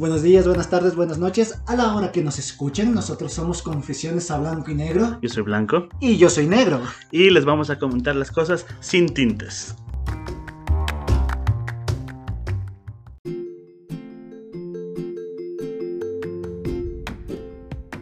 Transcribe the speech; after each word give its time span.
Buenos 0.00 0.22
días, 0.22 0.46
buenas 0.46 0.70
tardes, 0.70 0.96
buenas 0.96 1.18
noches. 1.18 1.60
A 1.66 1.76
la 1.76 1.94
hora 1.94 2.10
que 2.10 2.22
nos 2.22 2.38
escuchen, 2.38 2.94
nosotros 2.94 3.34
somos 3.34 3.60
Confesiones 3.60 4.30
a 4.30 4.38
Blanco 4.38 4.70
y 4.70 4.74
Negro. 4.74 5.18
Yo 5.20 5.28
soy 5.28 5.42
Blanco. 5.42 5.90
Y 6.00 6.16
yo 6.16 6.30
soy 6.30 6.46
Negro. 6.46 6.80
Y 7.12 7.28
les 7.28 7.44
vamos 7.44 7.68
a 7.68 7.78
comentar 7.78 8.16
las 8.16 8.30
cosas 8.30 8.64
sin 8.80 9.10
tintes. 9.10 9.74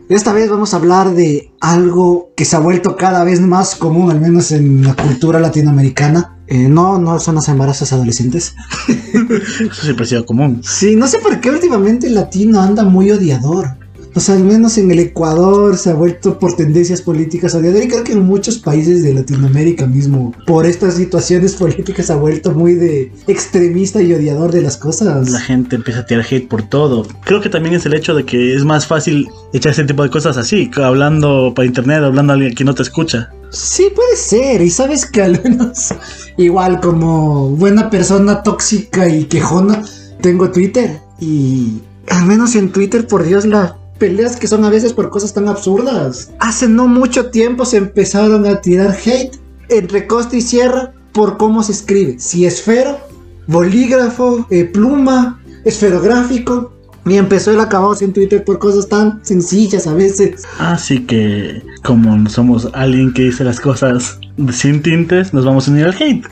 Esta 0.09 0.33
vez 0.33 0.49
vamos 0.49 0.75
a 0.75 0.77
hablar 0.77 1.11
de 1.15 1.53
algo 1.61 2.31
que 2.37 2.45
se 2.45 2.55
ha 2.55 2.61
vuelto 2.61 2.95
cada 2.95 3.25
vez 3.25 3.41
más 3.41 3.75
común, 3.75 4.13
al 4.13 4.21
menos 4.21 4.53
en 4.53 4.85
la 4.85 4.95
cultura 4.95 5.41
latinoamericana. 5.41 6.38
Eh, 6.51 6.69
no, 6.69 6.99
no 6.99 7.21
son 7.21 7.35
los 7.35 7.49
embarazos 7.49 7.93
adolescentes. 7.93 8.55
Eso 8.89 9.83
siempre 9.83 10.05
ha 10.05 10.09
sido 10.09 10.27
común. 10.27 10.63
Sí, 10.65 10.97
no 10.97 11.07
sé 11.07 11.19
por 11.19 11.41
qué 11.41 11.51
últimamente 11.51 12.07
el 12.07 12.15
latino 12.15 12.61
anda 12.61 12.85
muy 12.85 13.11
odiador. 13.11 13.78
O 14.19 14.21
sea, 14.21 14.35
al 14.35 14.43
menos 14.43 14.77
en 14.79 14.91
el 14.91 14.99
Ecuador 14.99 15.77
se 15.77 15.91
ha 15.91 15.95
vuelto 15.95 16.41
por 16.41 16.57
tendencias 16.57 17.03
políticas 17.03 17.55
odiador 17.55 17.85
y 17.85 17.87
creo 17.87 18.03
que 18.03 18.15
en 18.15 18.27
muchos 18.27 18.59
países 18.59 19.05
de 19.05 19.15
Latinoamérica 19.15 19.87
mismo, 19.87 20.35
por 20.45 20.67
estas 20.67 20.95
situaciones 20.95 21.55
políticas, 21.55 22.07
se 22.07 22.15
ha 22.15 22.17
vuelto 22.17 22.51
muy 22.51 22.75
de 22.75 23.13
extremista 23.29 24.03
y 24.03 24.13
odiador 24.13 24.51
de 24.51 24.63
las 24.63 24.77
cosas. 24.77 25.31
La 25.31 25.39
gente 25.39 25.77
empieza 25.77 26.01
a 26.01 26.07
tirar 26.07 26.27
hate 26.29 26.49
por 26.49 26.69
todo. 26.69 27.07
Creo 27.25 27.41
que 27.41 27.49
también 27.49 27.77
es 27.77 27.87
el 27.87 27.95
hecho 27.95 28.13
de 28.13 28.25
que 28.25 28.57
es 28.57 28.65
más 28.65 28.89
fácil 28.89 29.29
echar 29.53 29.71
ese 29.71 29.85
tipo 29.85 30.03
de 30.03 30.11
cosas 30.11 30.37
así, 30.37 30.69
hablando 30.83 31.53
por 31.55 31.65
internet, 31.65 32.03
hablando 32.03 32.33
a 32.33 32.35
alguien 32.35 32.57
que 32.57 32.65
no 32.65 32.75
te 32.75 32.83
escucha. 32.83 33.31
Sí, 33.51 33.87
puede 33.95 34.17
ser. 34.17 34.63
Y 34.63 34.71
sabes 34.71 35.07
que 35.07 35.23
al 35.23 35.41
menos, 35.45 35.95
igual 36.37 36.81
como 36.81 37.51
buena 37.51 37.89
persona 37.89 38.43
tóxica 38.43 39.09
y 39.09 39.27
quejona, 39.27 39.85
tengo 40.21 40.51
Twitter. 40.51 40.99
Y 41.21 41.83
al 42.09 42.27
menos 42.27 42.57
en 42.57 42.73
Twitter, 42.73 43.07
por 43.07 43.23
Dios, 43.23 43.45
la 43.45 43.79
peleas 43.99 44.37
que 44.37 44.47
son 44.47 44.65
a 44.65 44.71
veces 44.71 44.93
por 44.93 45.11
cosas 45.11 45.35
tan 45.35 45.49
absurdas. 45.49 46.31
Hace 46.39 46.69
no 46.69 46.87
mucho 46.87 47.31
tiempo 47.31 47.65
se 47.65 47.79
empezaron 47.79 48.47
a 48.47 48.61
tirar 48.61 48.97
hate 49.05 49.39
entre 49.69 50.07
costa 50.07 50.37
y 50.37 50.41
sierra 50.41 50.93
por 51.13 51.37
cómo 51.37 51.63
se 51.63 51.73
escribe. 51.73 52.19
Si 52.19 52.47
esfero, 52.47 52.99
bolígrafo, 53.47 54.47
eh, 54.51 54.65
pluma, 54.65 55.41
esferográfico. 55.65 56.73
Y 57.07 57.17
empezó 57.17 57.53
el 57.53 57.61
acabado 57.61 57.97
en 58.03 58.13
Twitter 58.13 58.45
por 58.45 58.59
cosas 58.59 58.87
tan 58.87 59.25
sencillas 59.25 59.87
a 59.87 59.95
veces. 59.95 60.43
Así 60.59 61.07
que, 61.07 61.63
como 61.83 62.29
somos 62.29 62.69
alguien 62.75 63.15
que 63.15 63.23
dice 63.23 63.45
las 63.45 63.59
cosas 63.61 64.19
sin 64.53 64.83
tintes, 64.83 65.33
nos 65.33 65.47
vamos 65.47 65.67
a 65.67 65.71
unir 65.71 65.87
al 65.87 65.95
hate. 65.95 66.27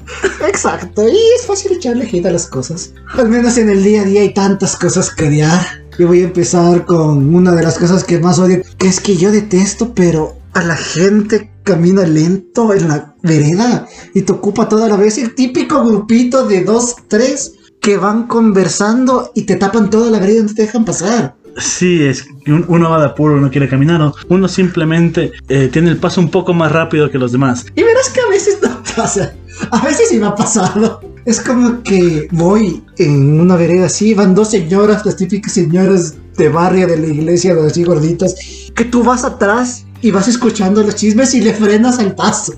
Exacto, 0.47 1.09
y 1.09 1.17
es 1.34 1.47
fácil 1.47 1.72
echarle 1.72 2.06
hate 2.06 2.27
a 2.27 2.33
las 2.33 2.47
cosas. 2.47 2.92
Al 3.17 3.31
menos 3.31 3.56
en 3.56 3.70
el 3.70 3.83
día 3.83 4.03
a 4.03 4.05
día 4.05 4.20
hay 4.20 4.34
tantas 4.34 4.77
cosas 4.77 5.11
que 5.11 5.28
odiar. 5.28 5.85
Yo 5.98 6.06
voy 6.08 6.20
a 6.20 6.25
empezar 6.25 6.84
con 6.84 7.34
una 7.34 7.52
de 7.52 7.62
las 7.62 7.78
cosas 7.78 8.05
que 8.05 8.19
más 8.19 8.39
odio, 8.39 8.62
que 8.78 8.86
es 8.86 9.00
que 9.00 9.16
yo 9.16 9.33
detesto, 9.33 9.94
pero 9.94 10.36
a 10.53 10.62
la 10.62 10.77
gente 10.77 11.50
camina 11.62 12.03
lento 12.06 12.75
en 12.75 12.88
la 12.88 13.14
vereda 13.22 13.86
y 14.14 14.22
te 14.22 14.33
ocupa 14.33 14.69
toda 14.69 14.88
la 14.88 14.97
vez 14.97 15.19
el 15.19 15.34
típico 15.34 15.84
grupito 15.84 16.47
de 16.47 16.64
dos, 16.64 16.97
tres 17.08 17.55
que 17.80 17.97
van 17.97 18.27
conversando 18.27 19.33
y 19.34 19.42
te 19.42 19.56
tapan 19.56 19.91
toda 19.91 20.11
la 20.11 20.19
vereda 20.19 20.41
y 20.41 20.42
no 20.42 20.55
te 20.55 20.62
dejan 20.62 20.84
pasar. 20.84 21.34
Sí, 21.58 22.03
es 22.03 22.27
uno 22.47 22.91
va 22.91 23.00
de 23.00 23.06
apuro, 23.06 23.41
no 23.41 23.50
quiere 23.50 23.69
caminar, 23.69 24.03
o 24.03 24.14
uno 24.28 24.47
simplemente 24.48 25.33
eh, 25.48 25.70
tiene 25.72 25.91
el 25.91 25.97
paso 25.97 26.20
un 26.20 26.31
poco 26.31 26.53
más 26.53 26.70
rápido 26.70 27.10
que 27.10 27.19
los 27.19 27.33
demás. 27.33 27.64
Y 27.75 27.83
verás 27.83 28.10
que 28.10 28.20
a 28.20 28.28
veces 28.28 28.58
no 28.62 28.83
pasa, 28.94 29.34
a 29.70 29.84
veces 29.84 30.10
sí 30.10 30.19
me 30.19 30.27
ha 30.27 30.34
pasado. 30.34 31.00
Es 31.27 31.41
como 31.41 31.82
que 31.82 32.28
voy 32.30 32.84
en 32.98 33.41
una 33.41 33.56
vereda 33.56 33.86
así, 33.86 34.14
van 34.14 34.32
dos 34.32 34.52
señoras, 34.52 35.05
las 35.05 35.16
típicas 35.16 35.55
señoras 35.55 36.14
de 36.36 36.48
barrio 36.48 36.86
de 36.86 36.96
la 36.98 37.06
iglesia, 37.08 37.56
así 37.66 37.82
gorditas, 37.82 38.36
que 38.76 38.84
tú 38.84 39.03
vas 39.03 39.25
atrás 39.25 39.87
y 40.03 40.12
vas 40.12 40.28
escuchando 40.28 40.84
los 40.84 40.94
chismes 40.94 41.34
y 41.34 41.41
le 41.41 41.53
frenas 41.53 41.98
al 41.98 42.14
paso. 42.14 42.54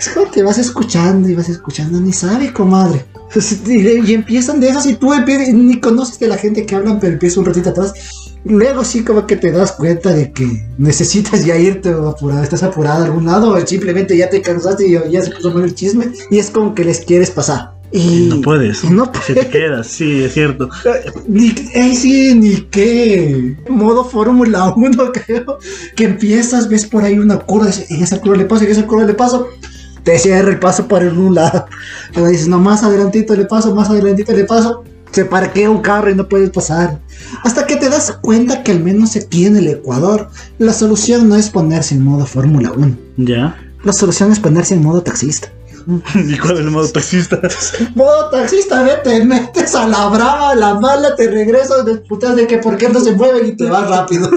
Es 0.00 0.08
como 0.08 0.30
que 0.30 0.42
vas 0.42 0.56
escuchando 0.56 1.28
y 1.28 1.34
vas 1.34 1.50
escuchando, 1.50 2.00
ni 2.00 2.14
sabe, 2.14 2.50
comadre. 2.50 3.04
Y, 3.66 4.14
empiezan 4.14 4.58
de 4.58 4.70
esas 4.70 4.86
y 4.86 4.94
tú 4.94 5.12
ni 5.52 5.78
conoces 5.78 6.18
de 6.18 6.28
la 6.28 6.38
gente 6.38 6.64
que 6.64 6.76
hablan, 6.76 6.98
pero 6.98 7.12
empieza 7.12 7.40
un 7.40 7.46
ratito 7.46 7.68
atrás. 7.68 7.92
Luego 8.44 8.84
sí 8.84 9.04
como 9.04 9.26
que 9.26 9.36
te 9.36 9.50
das 9.50 9.72
cuenta 9.72 10.14
de 10.14 10.32
que 10.32 10.66
necesitas 10.78 11.44
ya 11.44 11.58
irte 11.58 11.90
apurado, 11.90 12.42
estás 12.42 12.62
apurado 12.62 13.02
a 13.02 13.06
algún 13.06 13.26
lado, 13.26 13.52
o 13.52 13.66
simplemente 13.66 14.16
ya 14.16 14.30
te 14.30 14.40
cansaste 14.40 14.88
y 14.88 14.92
ya 15.10 15.20
se 15.20 15.30
puso 15.30 15.50
mal 15.50 15.64
el 15.64 15.74
chisme 15.74 16.10
y 16.30 16.38
es 16.38 16.48
como 16.48 16.74
que 16.74 16.84
les 16.84 17.00
quieres 17.00 17.30
pasar. 17.30 17.77
Y 17.92 18.28
no 18.28 18.40
puedes. 18.40 18.84
No 18.84 19.10
puedes. 19.10 19.26
Se 19.26 19.34
te 19.34 19.48
queda, 19.48 19.82
sí, 19.82 20.22
es 20.24 20.34
cierto. 20.34 20.68
Ni, 21.26 21.50
sí, 21.94 22.34
ni 22.34 22.56
qué. 22.70 23.56
Modo 23.68 24.04
Fórmula 24.04 24.72
1, 24.76 25.12
creo. 25.26 25.58
Que 25.96 26.04
empiezas, 26.04 26.68
ves 26.68 26.86
por 26.86 27.04
ahí 27.04 27.18
una 27.18 27.38
curva, 27.38 27.70
en 27.88 28.02
esa 28.02 28.20
curva 28.20 28.36
le 28.36 28.44
paso, 28.44 28.64
en 28.64 28.70
esa 28.70 28.86
curva 28.86 29.04
le 29.04 29.14
paso. 29.14 29.48
Te 30.02 30.18
cierra 30.18 30.50
el 30.50 30.58
paso 30.58 30.86
por 30.86 31.02
un 31.02 31.34
lado. 31.34 31.66
Pero 32.14 32.28
dices, 32.28 32.48
no, 32.48 32.58
más 32.58 32.82
adelantito 32.82 33.34
le 33.34 33.44
paso, 33.44 33.74
más 33.74 33.90
adelantito 33.90 34.32
le 34.32 34.44
paso. 34.44 34.84
Se 35.10 35.24
parquea 35.24 35.70
un 35.70 35.80
carro 35.80 36.10
y 36.10 36.14
no 36.14 36.28
puedes 36.28 36.50
pasar. 36.50 37.00
Hasta 37.42 37.66
que 37.66 37.76
te 37.76 37.88
das 37.88 38.12
cuenta 38.20 38.62
que 38.62 38.72
al 38.72 38.80
menos 38.80 39.16
aquí 39.16 39.46
en 39.46 39.56
el 39.56 39.68
Ecuador, 39.68 40.28
la 40.58 40.72
solución 40.72 41.28
no 41.28 41.36
es 41.36 41.48
ponerse 41.48 41.94
en 41.94 42.04
modo 42.04 42.26
Fórmula 42.26 42.72
1. 42.72 42.96
Ya. 43.16 43.56
La 43.84 43.92
solución 43.92 44.32
es 44.32 44.38
ponerse 44.38 44.74
en 44.74 44.82
modo 44.82 45.02
taxista. 45.02 45.50
¿Y 46.14 46.36
cuál 46.36 46.54
es 46.54 46.60
el 46.60 46.70
modo 46.70 46.88
taxista? 46.88 47.40
modo 47.94 48.28
taxista, 48.28 48.82
ve, 48.82 48.96
te 49.02 49.24
metes 49.24 49.74
a 49.74 49.88
la 49.88 50.08
brava, 50.08 50.50
a 50.50 50.54
la 50.54 50.74
mala, 50.74 51.16
te 51.16 51.30
regresas, 51.30 51.82
putas 52.06 52.36
de 52.36 52.46
que 52.46 52.58
por 52.58 52.76
qué 52.76 52.90
no 52.90 53.00
se 53.00 53.12
mueven 53.12 53.46
y 53.46 53.56
te 53.56 53.64
vas 53.70 53.88
rápido. 53.88 54.30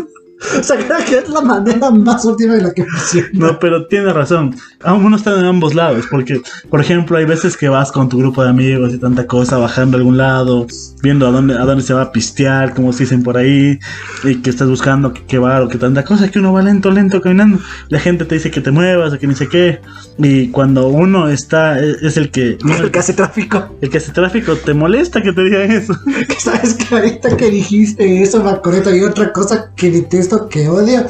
O 0.60 0.64
sea, 0.64 0.78
creo 0.78 0.98
que 1.06 1.20
es 1.20 1.30
la 1.30 1.42
manera 1.42 1.92
más 1.92 2.26
última 2.26 2.56
de 2.56 2.62
la 2.62 2.74
que 2.74 2.84
funciona. 2.84 3.30
No, 3.34 3.60
pero 3.60 3.86
tiene 3.86 4.12
razón. 4.12 4.56
Uno 4.84 5.16
está 5.16 5.38
en 5.40 5.46
ambos 5.46 5.76
lados. 5.76 6.06
Porque, 6.10 6.42
por 6.70 6.82
ejemplo, 6.82 7.18
hay 7.18 7.26
veces 7.26 7.56
que 7.56 7.70
vas 7.70 7.92
con 7.92 8.10
tu 8.10 8.18
grupo 8.18 8.44
de 8.44 8.50
amigos 8.50 8.94
y 8.94 8.98
tanta 8.98 9.28
cosa, 9.28 9.58
bajando 9.58 9.98
a 9.98 10.00
algún 10.00 10.18
lado, 10.18 10.66
viendo 11.04 11.28
a 11.28 11.32
dónde, 11.32 11.54
a 11.54 11.66
dónde 11.66 11.84
se 11.84 11.94
va 11.94 12.02
a 12.04 12.12
pistear, 12.12 12.74
como 12.74 12.92
se 12.92 13.04
dicen 13.04 13.24
por 13.24 13.38
ahí, 13.38 13.80
y 14.24 14.36
que 14.42 14.50
estás 14.50 14.68
buscando 14.68 15.14
que, 15.14 15.38
va 15.38 15.64
o 15.64 15.70
que 15.70 15.78
tanta 15.78 16.04
cosa, 16.04 16.30
que 16.30 16.40
uno 16.40 16.54
va 16.54 16.62
lento, 16.62 16.90
lento 16.90 17.22
caminando. 17.22 17.60
La 17.90 18.00
gente 18.00 18.26
te 18.26 18.36
dice 18.36 18.50
que 18.50 18.62
te 18.62 18.72
muevas 18.72 19.14
o 19.14 19.20
que 19.20 19.28
ni 19.28 19.36
sé 19.36 19.48
qué. 19.48 19.80
Y 20.18 20.50
cuando 20.50 20.90
uno 20.90 21.30
está, 21.30 21.80
es, 21.80 22.18
el 22.18 22.32
que. 22.32 22.58
el 22.80 22.92
que 22.92 23.00
hace 23.00 23.14
tráfico. 23.14 23.78
El 23.80 23.90
que 23.90 23.98
hace 23.98 24.12
tráfico, 24.12 24.56
te 24.56 24.74
molesta 24.74 25.22
que 25.22 25.34
te 25.34 25.44
digan 25.44 25.72
eso. 25.72 25.94
¿Sabes 26.40 26.74
que 26.74 26.96
ahorita 26.96 27.38
que 27.38 27.52
dijiste 27.52 28.24
eso, 28.24 28.44
me 28.44 28.50
acordé 28.50 28.82
y 28.98 29.04
otra 29.04 29.32
cosa 29.32 29.71
que 29.76 29.92
detesto 29.92 30.50
que 30.50 30.70
odio 30.70 31.06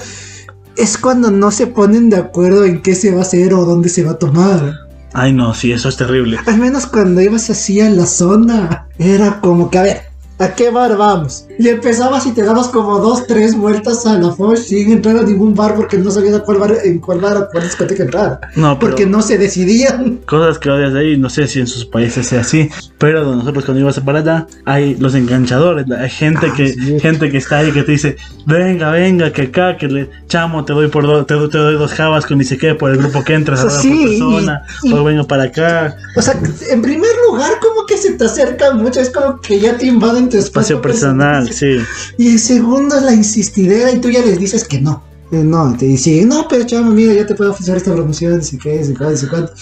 es 0.77 0.97
cuando 0.97 1.31
no 1.31 1.51
se 1.51 1.67
ponen 1.67 2.09
de 2.09 2.17
acuerdo 2.17 2.66
en 2.66 2.81
qué 2.81 2.95
se 2.95 3.11
va 3.11 3.19
a 3.19 3.23
hacer 3.23 3.53
o 3.53 3.66
dónde 3.66 3.89
se 3.89 4.03
va 4.03 4.11
a 4.11 4.19
tomar. 4.19 4.73
Ay, 5.13 5.33
no, 5.33 5.53
sí, 5.53 5.72
eso 5.72 5.89
es 5.89 5.97
terrible. 5.97 6.39
Al 6.45 6.57
menos 6.57 6.85
cuando 6.85 7.22
ibas 7.22 7.49
así 7.49 7.81
a 7.81 7.89
la 7.89 8.05
zona, 8.05 8.88
era 8.97 9.41
como 9.41 9.69
que, 9.69 9.77
a 9.77 9.81
ver, 9.83 10.10
¿A 10.41 10.56
qué 10.56 10.72
bar 10.72 10.97
vamos? 10.97 11.46
Y 11.59 11.68
empezabas 11.68 12.25
y 12.25 12.31
te 12.31 12.41
dabas 12.41 12.69
como 12.69 12.97
dos, 12.97 13.28
tres 13.28 13.56
vueltas 13.56 14.07
a 14.07 14.18
la 14.18 14.31
Foch 14.31 14.57
sin 14.57 14.91
entrar 14.91 15.18
a 15.18 15.22
ningún 15.22 15.53
bar 15.53 15.75
porque 15.75 16.00
no 16.00 16.09
sabías 16.09 16.34
a 16.34 16.40
cuál 16.40 16.57
bar, 16.57 16.78
en 16.84 16.97
cuál 16.97 17.19
bar 17.19 17.38
o 17.38 17.47
cuál 17.52 17.63
discoteca 17.63 18.02
entrar. 18.02 18.40
No, 18.56 18.79
porque 18.79 19.06
no 19.06 19.22
se 19.22 19.38
decidían. 19.38 20.18
Cosas 20.25 20.57
que 20.57 20.72
odias 20.72 20.94
de 20.94 21.00
ahí, 21.00 21.16
no 21.16 21.29
sé 21.29 21.46
si 21.47 21.59
en 21.59 21.68
sus 21.68 21.85
países 21.85 22.25
sea 22.25 22.41
así, 22.41 22.72
pero 22.97 23.35
nosotros 23.35 23.66
cuando 23.66 23.81
ibas 23.81 24.00
para 24.00 24.19
allá 24.19 24.47
hay 24.66 24.96
los 24.96 25.13
enganchadores, 25.13 25.85
hay 25.91 26.09
gente 26.09 26.47
ah, 26.50 26.53
que 26.58 27.00
gente 27.00 27.29
que 27.29 27.38
está 27.38 27.59
ahí 27.59 27.72
que 27.72 27.84
te 27.84 27.91
dice, 27.91 28.16
venga, 28.47 28.90
venga, 28.90 29.31
que 29.31 29.44
acá, 29.44 29.78
que 29.78 29.88
le 29.88 30.09
chamo, 30.28 30.66
te 30.66 30.73
doy 30.73 30.88
por 30.88 31.23
te, 31.28 31.35
doy 31.35 31.75
dos 31.75 31.94
jabas 31.94 32.25
con 32.25 32.40
ni 32.40 32.46
sé 32.46 32.58
qué 32.58 32.73
por 32.73 32.90
el 32.90 32.97
grupo 32.97 33.23
que 33.23 33.35
entras, 33.35 33.59
a 33.62 33.66
la 33.66 33.79
persona, 33.79 34.63
o 34.91 35.03
vengo 35.03 35.28
para 35.28 35.44
acá. 35.44 35.96
O 36.16 36.22
sea, 36.23 36.34
en 36.72 36.81
primer 36.81 37.12
lugar, 37.29 37.52
como 37.62 37.85
que 37.85 37.96
se 37.96 38.14
te 38.14 38.26
acerca 38.26 38.73
mucho, 38.73 38.99
es 38.99 39.11
como 39.11 39.40
que 39.40 39.59
ya 39.59 39.78
te 39.78 39.85
invaden 39.85 40.30
espacio, 40.37 40.81
personal, 40.81 41.51
sí. 41.51 41.78
Y 42.17 42.29
el 42.29 42.39
segundo 42.39 42.95
es 42.95 43.03
la 43.03 43.13
insistidera 43.13 43.91
y 43.91 43.99
tú 43.99 44.09
ya 44.09 44.23
les 44.25 44.39
dices 44.39 44.63
que 44.63 44.79
no. 44.79 45.03
No, 45.31 45.75
te 45.78 45.85
dicen, 45.85 46.28
no, 46.28 46.45
pero 46.49 46.66
chamo, 46.66 46.91
mira, 46.91 47.13
ya 47.13 47.25
te 47.25 47.35
puedo 47.35 47.51
ofrecer 47.51 47.78
esta 47.78 47.93
promoción, 47.93 48.43
si 48.43 48.57
qué, 48.57 48.83
si 48.83 48.93
cuánto, 48.93 49.16
si 49.16 49.28
cuánto. 49.28 49.53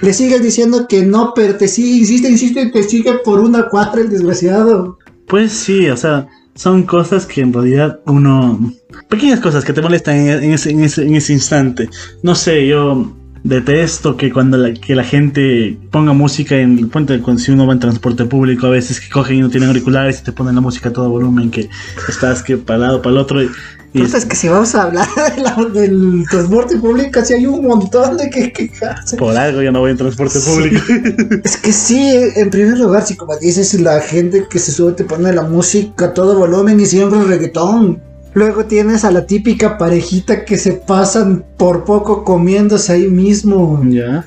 Le 0.00 0.12
sigues 0.14 0.42
diciendo 0.42 0.86
que 0.88 1.04
no, 1.04 1.32
pero 1.34 1.56
te 1.56 1.68
sigue, 1.68 1.98
insiste, 1.98 2.30
insiste 2.30 2.66
te 2.66 2.82
sigue 2.82 3.18
por 3.24 3.40
una 3.40 3.68
cuatro 3.68 4.00
el 4.00 4.08
desgraciado. 4.08 4.98
Pues 5.26 5.52
sí, 5.52 5.90
o 5.90 5.96
sea, 5.96 6.28
son 6.54 6.84
cosas 6.84 7.26
que 7.26 7.42
en 7.42 7.52
realidad 7.52 8.00
uno... 8.06 8.72
Pequeñas 9.08 9.40
cosas 9.40 9.64
que 9.64 9.72
te 9.72 9.82
molestan 9.82 10.16
en, 10.16 10.52
ese, 10.52 10.70
en, 10.70 10.84
ese, 10.84 11.02
en 11.02 11.14
ese 11.14 11.32
instante. 11.34 11.90
No 12.22 12.34
sé, 12.34 12.66
yo 12.66 13.17
Detesto 13.44 14.16
que 14.16 14.32
cuando 14.32 14.56
la, 14.56 14.74
que 14.74 14.94
la 14.94 15.04
gente 15.04 15.76
ponga 15.90 16.12
música 16.12 16.56
en 16.56 16.78
el 16.78 16.88
puente, 16.88 17.18
cuando 17.20 17.40
si 17.42 17.50
uno 17.52 17.66
va 17.66 17.72
en 17.72 17.80
transporte 17.80 18.24
público, 18.24 18.66
a 18.66 18.70
veces 18.70 19.00
que 19.00 19.08
cogen 19.08 19.36
y 19.36 19.40
no 19.40 19.48
tienen 19.50 19.68
auriculares 19.68 20.20
y 20.20 20.24
te 20.24 20.32
ponen 20.32 20.54
la 20.54 20.60
música 20.60 20.88
a 20.88 20.92
todo 20.92 21.08
volumen, 21.08 21.50
que 21.50 21.68
estás 22.08 22.42
que 22.42 22.56
para 22.56 22.78
lado, 22.80 23.02
para 23.02 23.12
el 23.14 23.18
otro. 23.18 23.42
Y, 23.42 23.46
y 23.94 24.00
Entonces, 24.02 24.26
que 24.26 24.36
si 24.36 24.48
vamos 24.48 24.74
a 24.74 24.82
hablar 24.82 25.06
de 25.36 25.42
la- 25.42 25.54
del 25.72 26.24
transporte 26.30 26.76
público, 26.76 27.24
sí 27.24 27.34
hay 27.34 27.46
un 27.46 27.66
montón 27.66 28.16
de 28.18 28.28
que 28.28 28.52
quejarse. 28.52 29.16
por 29.16 29.34
algo 29.36 29.62
yo 29.62 29.72
no 29.72 29.80
voy 29.80 29.92
en 29.92 29.96
transporte 29.96 30.38
Sí. 30.40 30.50
público. 30.50 30.82
Es 31.44 31.56
que 31.56 31.72
sí, 31.72 32.10
en 32.36 32.50
primer 32.50 32.78
lugar, 32.78 33.06
si 33.06 33.16
como 33.16 33.36
dices, 33.38 33.72
la 33.80 34.00
gente 34.00 34.46
que 34.50 34.58
se 34.58 34.72
sube 34.72 34.92
te 34.92 35.04
pone 35.04 35.32
la 35.32 35.42
música 35.42 36.06
a 36.06 36.12
todo 36.14 36.36
volumen 36.36 36.78
y 36.80 36.86
siempre 36.86 37.22
reggaetón. 37.24 38.02
Luego 38.34 38.64
tienes 38.66 39.04
a 39.04 39.10
la 39.10 39.26
típica 39.26 39.78
parejita 39.78 40.44
que 40.44 40.58
se 40.58 40.72
pasan 40.72 41.44
por 41.56 41.84
poco 41.84 42.24
comiéndose 42.24 42.92
ahí 42.92 43.08
mismo. 43.08 43.82
ya, 43.88 44.26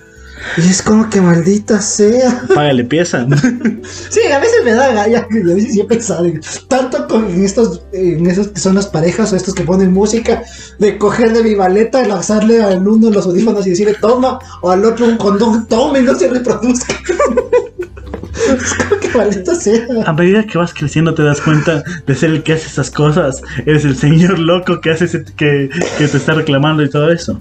Y 0.57 0.61
es 0.69 0.81
como 0.81 1.09
que 1.09 1.21
maldita 1.21 1.81
sea. 1.81 2.43
págale 2.53 2.83
pieza. 2.83 3.25
Sí, 4.09 4.19
a 4.31 4.39
veces 4.39 4.63
me 4.65 4.73
da 4.73 4.91
galla, 4.93 5.19
a 5.29 5.33
veces 5.53 5.73
sí 5.73 5.79
he 5.79 5.85
pensado, 5.85 6.25
en- 6.25 6.41
tanto 6.67 7.07
con 7.07 7.25
estos, 7.43 7.81
en 7.93 8.27
esos 8.27 8.49
que 8.49 8.59
son 8.59 8.75
las 8.75 8.87
parejas 8.87 9.31
o 9.31 9.35
estos 9.35 9.53
que 9.55 9.63
ponen 9.63 9.91
música, 9.93 10.43
de 10.79 10.97
coger 10.97 11.31
de 11.33 11.43
mi 11.43 11.55
maleta, 11.55 12.05
lanzarle 12.05 12.61
al 12.61 12.85
uno 12.87 13.09
los 13.09 13.25
audífonos 13.25 13.65
y 13.65 13.71
decirle 13.71 13.95
toma, 14.01 14.39
o 14.61 14.69
al 14.69 14.83
otro 14.85 15.05
un 15.07 15.17
condón, 15.17 15.65
toma 15.67 15.99
y 15.99 16.03
no 16.03 16.13
se 16.15 16.27
reproduzca. 16.27 16.93
es 18.55 18.73
como 18.75 18.99
que 18.99 19.09
maldita 19.17 19.55
sea. 19.55 19.85
A 20.05 20.13
medida 20.13 20.43
que 20.45 20.57
vas 20.57 20.73
creciendo 20.73 21.13
te 21.13 21.23
das 21.23 21.41
cuenta 21.41 21.83
de 22.05 22.15
ser 22.15 22.31
el 22.31 22.43
que 22.43 22.53
hace 22.53 22.67
esas 22.67 22.89
cosas. 22.91 23.41
Eres 23.65 23.85
el 23.85 23.95
señor 23.95 24.39
loco 24.39 24.79
que 24.81 24.91
hace 24.91 25.05
ese- 25.05 25.23
que, 25.35 25.69
que 25.97 26.07
te 26.07 26.17
está 26.17 26.33
reclamando 26.33 26.83
y 26.83 26.89
todo 26.89 27.11
eso. 27.11 27.39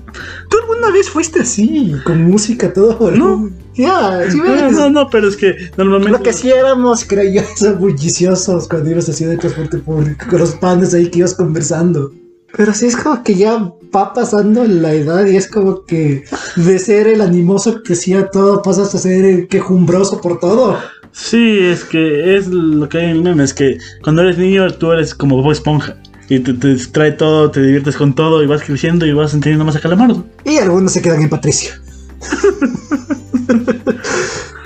¿Tú 0.48 0.58
alguna 0.60 0.90
vez 0.90 1.08
fuiste 1.08 1.40
así, 1.40 1.94
con 2.04 2.22
música 2.24 2.72
todo? 2.72 3.10
No. 3.10 3.50
Ya, 3.76 4.28
sí, 4.30 4.36
No, 4.38 4.70
no, 4.72 4.90
no, 4.90 5.10
pero 5.10 5.28
es 5.28 5.36
que 5.36 5.54
normalmente... 5.78 6.18
Lo 6.18 6.22
que 6.22 6.32
sí 6.32 6.50
éramos, 6.50 7.04
creo 7.04 7.32
yo, 7.32 7.74
bulliciosos 7.78 8.68
cuando 8.68 8.90
ibas 8.90 9.08
así 9.08 9.24
de 9.24 9.36
transporte 9.38 9.78
público, 9.78 10.26
con 10.28 10.40
los 10.40 10.50
panes 10.56 10.92
ahí 10.92 11.08
que 11.08 11.20
ibas 11.20 11.34
conversando. 11.34 12.12
Pero 12.56 12.74
sí 12.74 12.86
es 12.86 12.96
como 12.96 13.22
que 13.22 13.34
ya 13.34 13.72
va 13.94 14.12
pasando 14.12 14.64
la 14.64 14.92
edad 14.92 15.26
y 15.26 15.36
es 15.36 15.48
como 15.48 15.84
que 15.84 16.24
de 16.56 16.78
ser 16.78 17.06
el 17.06 17.20
animoso 17.20 17.82
que 17.82 17.94
hacía 17.94 18.28
todo 18.28 18.62
pasas 18.62 18.94
a 18.94 18.98
ser 18.98 19.24
el 19.24 19.48
quejumbroso 19.48 20.20
por 20.20 20.38
todo. 20.40 20.78
Sí, 21.12 21.58
es 21.60 21.84
que 21.84 22.36
es 22.36 22.46
lo 22.48 22.88
que 22.88 22.98
hay 22.98 23.04
en 23.06 23.10
el 23.10 23.22
meme, 23.22 23.44
es 23.44 23.54
que 23.54 23.78
cuando 24.02 24.22
eres 24.22 24.38
niño 24.38 24.70
tú 24.72 24.92
eres 24.92 25.14
como 25.14 25.42
Bob 25.42 25.52
Esponja. 25.52 25.96
Y 26.28 26.38
te, 26.38 26.54
te 26.54 26.68
distrae 26.68 27.10
todo, 27.10 27.50
te 27.50 27.60
diviertes 27.60 27.96
con 27.96 28.14
todo 28.14 28.40
y 28.40 28.46
vas 28.46 28.62
creciendo 28.62 29.04
y 29.04 29.12
vas 29.12 29.34
entendiendo 29.34 29.64
más 29.64 29.74
a 29.74 29.80
Calamardo. 29.80 30.24
Y 30.44 30.58
algunos 30.58 30.92
se 30.92 31.02
quedan 31.02 31.22
en 31.22 31.28
Patricio. 31.28 31.72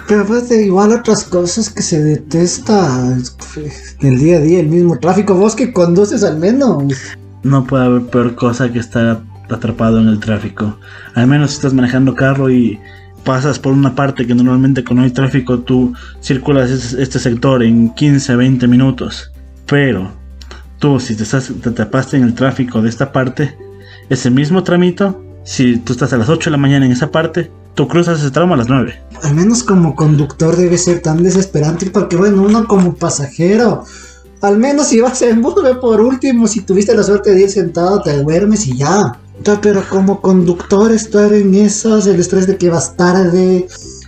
Pero 0.06 0.26
pues 0.26 0.50
igual 0.50 0.92
otras 0.92 1.24
cosas 1.24 1.70
que 1.70 1.82
se 1.82 2.02
detesta 2.02 3.16
en 3.56 4.06
el 4.06 4.18
día 4.18 4.36
a 4.36 4.40
día, 4.40 4.60
el 4.60 4.68
mismo 4.68 4.98
tráfico. 4.98 5.34
Vos 5.34 5.54
que 5.54 5.72
conduces 5.72 6.22
al 6.22 6.38
menos. 6.38 6.94
No 7.44 7.64
puede 7.64 7.84
haber 7.84 8.02
peor 8.06 8.34
cosa 8.34 8.72
que 8.72 8.78
estar 8.80 9.20
atrapado 9.50 10.00
en 10.00 10.08
el 10.08 10.18
tráfico. 10.18 10.78
Al 11.14 11.26
menos 11.26 11.50
si 11.50 11.56
estás 11.56 11.74
manejando 11.74 12.14
carro 12.14 12.50
y 12.50 12.80
pasas 13.24 13.58
por 13.58 13.72
una 13.72 13.94
parte 13.94 14.26
que 14.26 14.34
normalmente 14.34 14.82
cuando 14.84 15.04
hay 15.04 15.10
tráfico 15.10 15.60
tú 15.60 15.92
circulas 16.20 16.70
es- 16.70 16.92
este 16.94 17.18
sector 17.18 17.62
en 17.62 17.94
15, 17.94 18.34
20 18.36 18.66
minutos. 18.66 19.30
Pero 19.66 20.10
tú 20.78 20.98
si 21.00 21.14
te, 21.14 21.22
estás, 21.22 21.52
te 21.62 21.68
atrapaste 21.68 22.16
en 22.16 22.24
el 22.24 22.34
tráfico 22.34 22.82
de 22.82 22.88
esta 22.88 23.12
parte, 23.12 23.56
ese 24.08 24.30
mismo 24.30 24.62
tramito, 24.62 25.22
si 25.44 25.76
tú 25.78 25.92
estás 25.92 26.12
a 26.12 26.16
las 26.18 26.28
8 26.28 26.48
de 26.50 26.52
la 26.52 26.58
mañana 26.58 26.86
en 26.86 26.92
esa 26.92 27.10
parte, 27.10 27.50
tú 27.74 27.88
cruzas 27.88 28.20
ese 28.20 28.30
tramo 28.30 28.54
a 28.54 28.56
las 28.56 28.68
9. 28.68 28.94
Al 29.22 29.34
menos 29.34 29.62
como 29.62 29.94
conductor 29.94 30.56
debe 30.56 30.78
ser 30.78 31.00
tan 31.00 31.22
desesperante 31.22 31.86
porque 31.90 32.16
bueno, 32.16 32.42
uno 32.42 32.66
como 32.66 32.94
pasajero, 32.94 33.84
al 34.44 34.58
menos 34.58 34.88
si 34.88 35.00
vas 35.00 35.22
en 35.22 35.40
bus, 35.40 35.54
por 35.80 36.00
último, 36.00 36.46
si 36.46 36.60
tuviste 36.60 36.94
la 36.94 37.02
suerte 37.02 37.34
de 37.34 37.42
ir 37.42 37.50
sentado, 37.50 38.02
te 38.02 38.22
duermes 38.22 38.66
y 38.66 38.76
ya. 38.76 39.18
Ya, 39.42 39.60
Pero 39.60 39.82
como 39.88 40.20
conductor 40.20 40.92
estar 40.92 41.32
en 41.32 41.54
esas, 41.54 42.06
el 42.06 42.20
estrés 42.20 42.46
de 42.46 42.56
que 42.56 42.70
vas 42.70 42.96
tarde, 42.96 43.66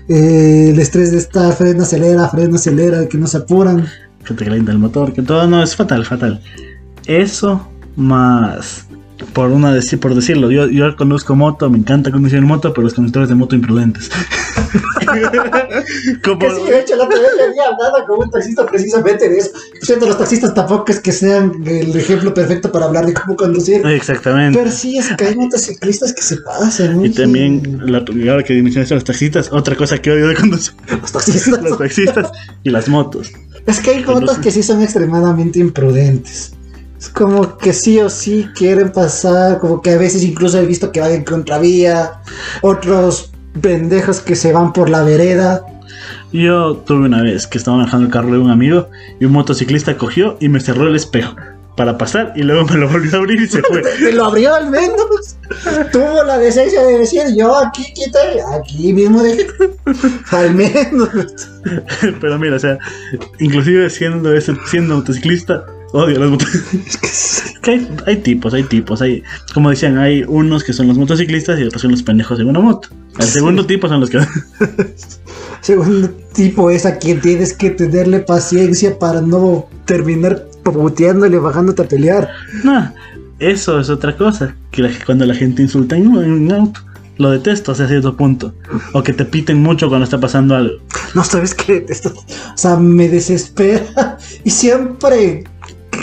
eh, 0.08 0.70
el 0.72 0.78
estrés 0.78 1.10
de 1.12 1.18
estar 1.18 1.52
freno, 1.54 1.82
acelera, 1.82 2.28
freno, 2.28 2.56
acelera, 2.56 3.00
de 3.00 3.08
que 3.08 3.18
no 3.18 3.26
se 3.26 3.38
apuran. 3.38 3.86
que 4.24 4.34
te 4.34 4.44
calienta 4.44 4.72
el 4.72 4.78
motor, 4.78 5.12
que 5.12 5.22
todo 5.22 5.46
no 5.46 5.62
es 5.62 5.74
fatal, 5.74 6.04
fatal. 6.04 6.40
Eso 7.06 7.68
más 7.96 8.85
por 9.32 9.50
una 9.50 9.74
deci- 9.76 9.98
por 9.98 10.14
decirlo, 10.14 10.50
yo, 10.50 10.66
yo 10.68 10.94
conduzco 10.96 11.34
moto, 11.36 11.68
me 11.70 11.78
encanta 11.78 12.10
conducir 12.10 12.40
moto, 12.42 12.72
pero 12.72 12.82
los 12.84 12.94
conductores 12.94 13.28
de 13.28 13.34
moto 13.34 13.54
imprudentes. 13.54 14.10
Como- 16.24 16.38
Que 16.38 16.50
sí, 16.50 16.62
de 16.70 16.80
hecho, 16.80 16.96
la 16.96 17.04
otra 17.04 17.18
vez 17.20 17.30
venía 17.38 17.62
hablando 17.64 18.06
con 18.06 18.24
un 18.26 18.30
taxista 18.30 18.66
precisamente 18.66 19.28
de 19.28 19.38
eso. 19.38 19.50
Por 19.52 19.86
cierto, 19.86 20.06
los 20.06 20.18
taxistas 20.18 20.54
tampoco 20.54 20.90
es 20.92 21.00
que 21.00 21.12
sean 21.12 21.52
el 21.64 21.96
ejemplo 21.96 22.34
perfecto 22.34 22.70
para 22.72 22.86
hablar 22.86 23.06
de 23.06 23.14
cómo 23.14 23.36
conducir. 23.36 23.86
Exactamente. 23.86 24.58
Pero 24.58 24.70
sí, 24.70 24.98
es 24.98 25.08
que 25.16 25.24
hay 25.24 25.36
motociclistas 25.36 26.12
que 26.12 26.22
se 26.22 26.36
pasan. 26.38 27.04
Y 27.04 27.10
también, 27.10 27.80
la, 27.86 27.98
ahora 28.30 28.42
que 28.42 28.54
mencionaste 28.62 28.94
a 28.94 28.96
los 28.96 29.04
taxistas, 29.04 29.50
otra 29.52 29.76
cosa 29.76 29.98
que 29.98 30.10
odio 30.10 30.28
de 30.28 30.34
conducir, 30.34 30.74
Los 31.00 31.12
taxistas. 31.12 31.62
los 31.62 31.78
taxistas 31.78 32.30
y 32.64 32.70
las 32.70 32.88
motos. 32.88 33.32
Es 33.66 33.80
que 33.80 33.90
hay 33.90 34.04
motos 34.04 34.38
que 34.38 34.50
sí 34.50 34.62
son 34.62 34.82
extremadamente 34.82 35.58
imprudentes. 35.58 36.52
Es 36.98 37.08
como 37.10 37.58
que 37.58 37.72
sí 37.72 38.00
o 38.00 38.08
sí 38.08 38.48
quieren 38.54 38.90
pasar, 38.90 39.58
como 39.58 39.82
que 39.82 39.90
a 39.90 39.98
veces 39.98 40.22
incluso 40.22 40.58
he 40.58 40.66
visto 40.66 40.92
que 40.92 41.00
van 41.00 41.12
en 41.12 41.24
contravía, 41.24 42.20
otros 42.62 43.30
pendejos 43.60 44.20
que 44.20 44.34
se 44.34 44.52
van 44.52 44.72
por 44.72 44.88
la 44.88 45.02
vereda. 45.02 45.64
Yo 46.32 46.76
tuve 46.86 47.06
una 47.06 47.22
vez 47.22 47.46
que 47.46 47.58
estaba 47.58 47.78
manejando 47.78 48.06
el 48.06 48.12
carro 48.12 48.32
de 48.32 48.38
un 48.38 48.50
amigo 48.50 48.88
y 49.20 49.24
un 49.26 49.32
motociclista 49.32 49.96
cogió 49.96 50.36
y 50.40 50.48
me 50.48 50.60
cerró 50.60 50.88
el 50.88 50.96
espejo 50.96 51.34
para 51.76 51.98
pasar 51.98 52.32
y 52.34 52.42
luego 52.42 52.64
me 52.66 52.78
lo 52.78 52.88
volvió 52.88 53.14
a 53.14 53.18
abrir 53.18 53.40
y 53.40 53.46
se 53.46 53.62
fue. 53.62 53.82
Te 53.98 54.12
lo 54.12 54.24
abrió 54.24 54.54
al 54.54 54.70
menos. 54.70 55.36
Tuvo 55.92 56.24
la 56.24 56.38
decencia 56.38 56.82
de 56.82 56.98
decir, 56.98 57.22
yo 57.36 57.54
aquí 57.56 57.84
quita, 57.92 58.18
aquí 58.58 58.92
mismo 58.92 59.22
dejé. 59.22 59.46
Al 60.32 60.54
menos. 60.54 61.08
Pero 62.20 62.38
mira, 62.38 62.56
o 62.56 62.58
sea, 62.58 62.78
inclusive 63.38 63.88
siendo 63.90 64.34
ese, 64.34 64.56
siendo 64.66 64.96
motociclista, 64.96 65.64
odio 65.96 66.18
los 66.18 66.30
motociclistas. 66.30 67.42
Que 67.66 67.72
hay, 67.72 67.88
hay 68.06 68.16
tipos, 68.18 68.54
hay 68.54 68.62
tipos, 68.62 69.02
hay, 69.02 69.24
como 69.52 69.70
decían, 69.70 69.98
hay 69.98 70.22
unos 70.28 70.62
que 70.62 70.72
son 70.72 70.86
los 70.86 70.96
motociclistas 70.98 71.58
y 71.58 71.64
otros 71.64 71.82
son 71.82 71.90
los 71.90 72.02
pendejos 72.04 72.38
en 72.38 72.46
una 72.48 72.60
moto. 72.60 72.88
El 73.18 73.24
Sí. 73.26 73.32
segundo 73.32 73.66
tipo 73.66 73.88
son 73.88 73.98
los 74.00 74.08
que 74.10 74.18
Segundo 75.60 76.08
tipo 76.32 76.70
es 76.70 76.86
a 76.86 76.98
quien 76.98 77.20
tienes 77.20 77.52
que 77.54 77.70
tenerle 77.70 78.20
paciencia 78.20 78.98
para 78.98 79.20
no 79.20 79.68
terminar 79.84 80.46
puteándole, 80.62 81.38
bajándote 81.38 81.82
a 81.82 81.88
pelear. 81.88 82.28
no, 82.62 82.92
eso 83.38 83.80
es 83.80 83.90
otra 83.90 84.16
cosa, 84.16 84.54
que 84.70 84.82
la- 84.82 84.90
cuando 85.04 85.26
la 85.26 85.34
gente 85.34 85.60
insulta 85.62 85.96
en 85.96 86.06
un, 86.08 86.24
en 86.24 86.32
un 86.32 86.52
auto. 86.52 86.80
Lo 87.18 87.30
detesto 87.30 87.72
hasta 87.72 87.88
cierto 87.88 88.14
punto. 88.14 88.54
O 88.92 89.02
que 89.02 89.14
te 89.14 89.24
piten 89.24 89.62
mucho 89.62 89.88
cuando 89.88 90.04
está 90.04 90.20
pasando 90.20 90.54
algo. 90.54 90.74
No 91.14 91.24
sabes 91.24 91.54
qué, 91.54 91.84
esto, 91.88 92.10
o 92.14 92.56
sea, 92.58 92.76
me 92.76 93.08
desespera 93.08 94.18
y 94.44 94.50
siempre 94.50 95.44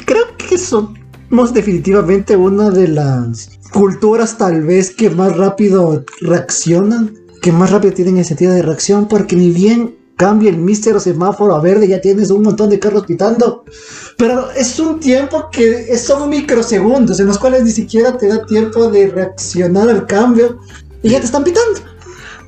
creo 0.05 0.37
que 0.37 0.57
somos 0.57 1.53
definitivamente 1.53 2.35
una 2.35 2.69
de 2.69 2.87
las 2.87 3.59
culturas 3.71 4.37
tal 4.37 4.63
vez 4.63 4.91
que 4.91 5.09
más 5.09 5.35
rápido 5.35 6.05
reaccionan, 6.21 7.13
que 7.41 7.51
más 7.51 7.71
rápido 7.71 7.93
tienen 7.93 8.17
el 8.17 8.25
sentido 8.25 8.53
de 8.53 8.61
reacción, 8.61 9.07
porque 9.07 9.35
ni 9.35 9.49
bien 9.49 9.95
cambia 10.15 10.49
el 10.49 10.57
mísero 10.57 10.99
semáforo 10.99 11.55
a 11.55 11.61
verde 11.61 11.87
ya 11.87 11.99
tienes 11.99 12.29
un 12.29 12.43
montón 12.43 12.69
de 12.69 12.79
carros 12.79 13.05
pitando. 13.05 13.65
Pero 14.17 14.51
es 14.51 14.79
un 14.79 14.99
tiempo 14.99 15.49
que 15.51 15.97
son 15.97 16.29
microsegundos 16.29 17.19
en 17.19 17.27
los 17.27 17.39
cuales 17.39 17.63
ni 17.63 17.71
siquiera 17.71 18.17
te 18.17 18.27
da 18.27 18.45
tiempo 18.45 18.89
de 18.89 19.07
reaccionar 19.07 19.89
al 19.89 20.05
cambio 20.05 20.59
y 21.01 21.09
ya 21.09 21.19
te 21.19 21.25
están 21.25 21.43
pitando. 21.43 21.81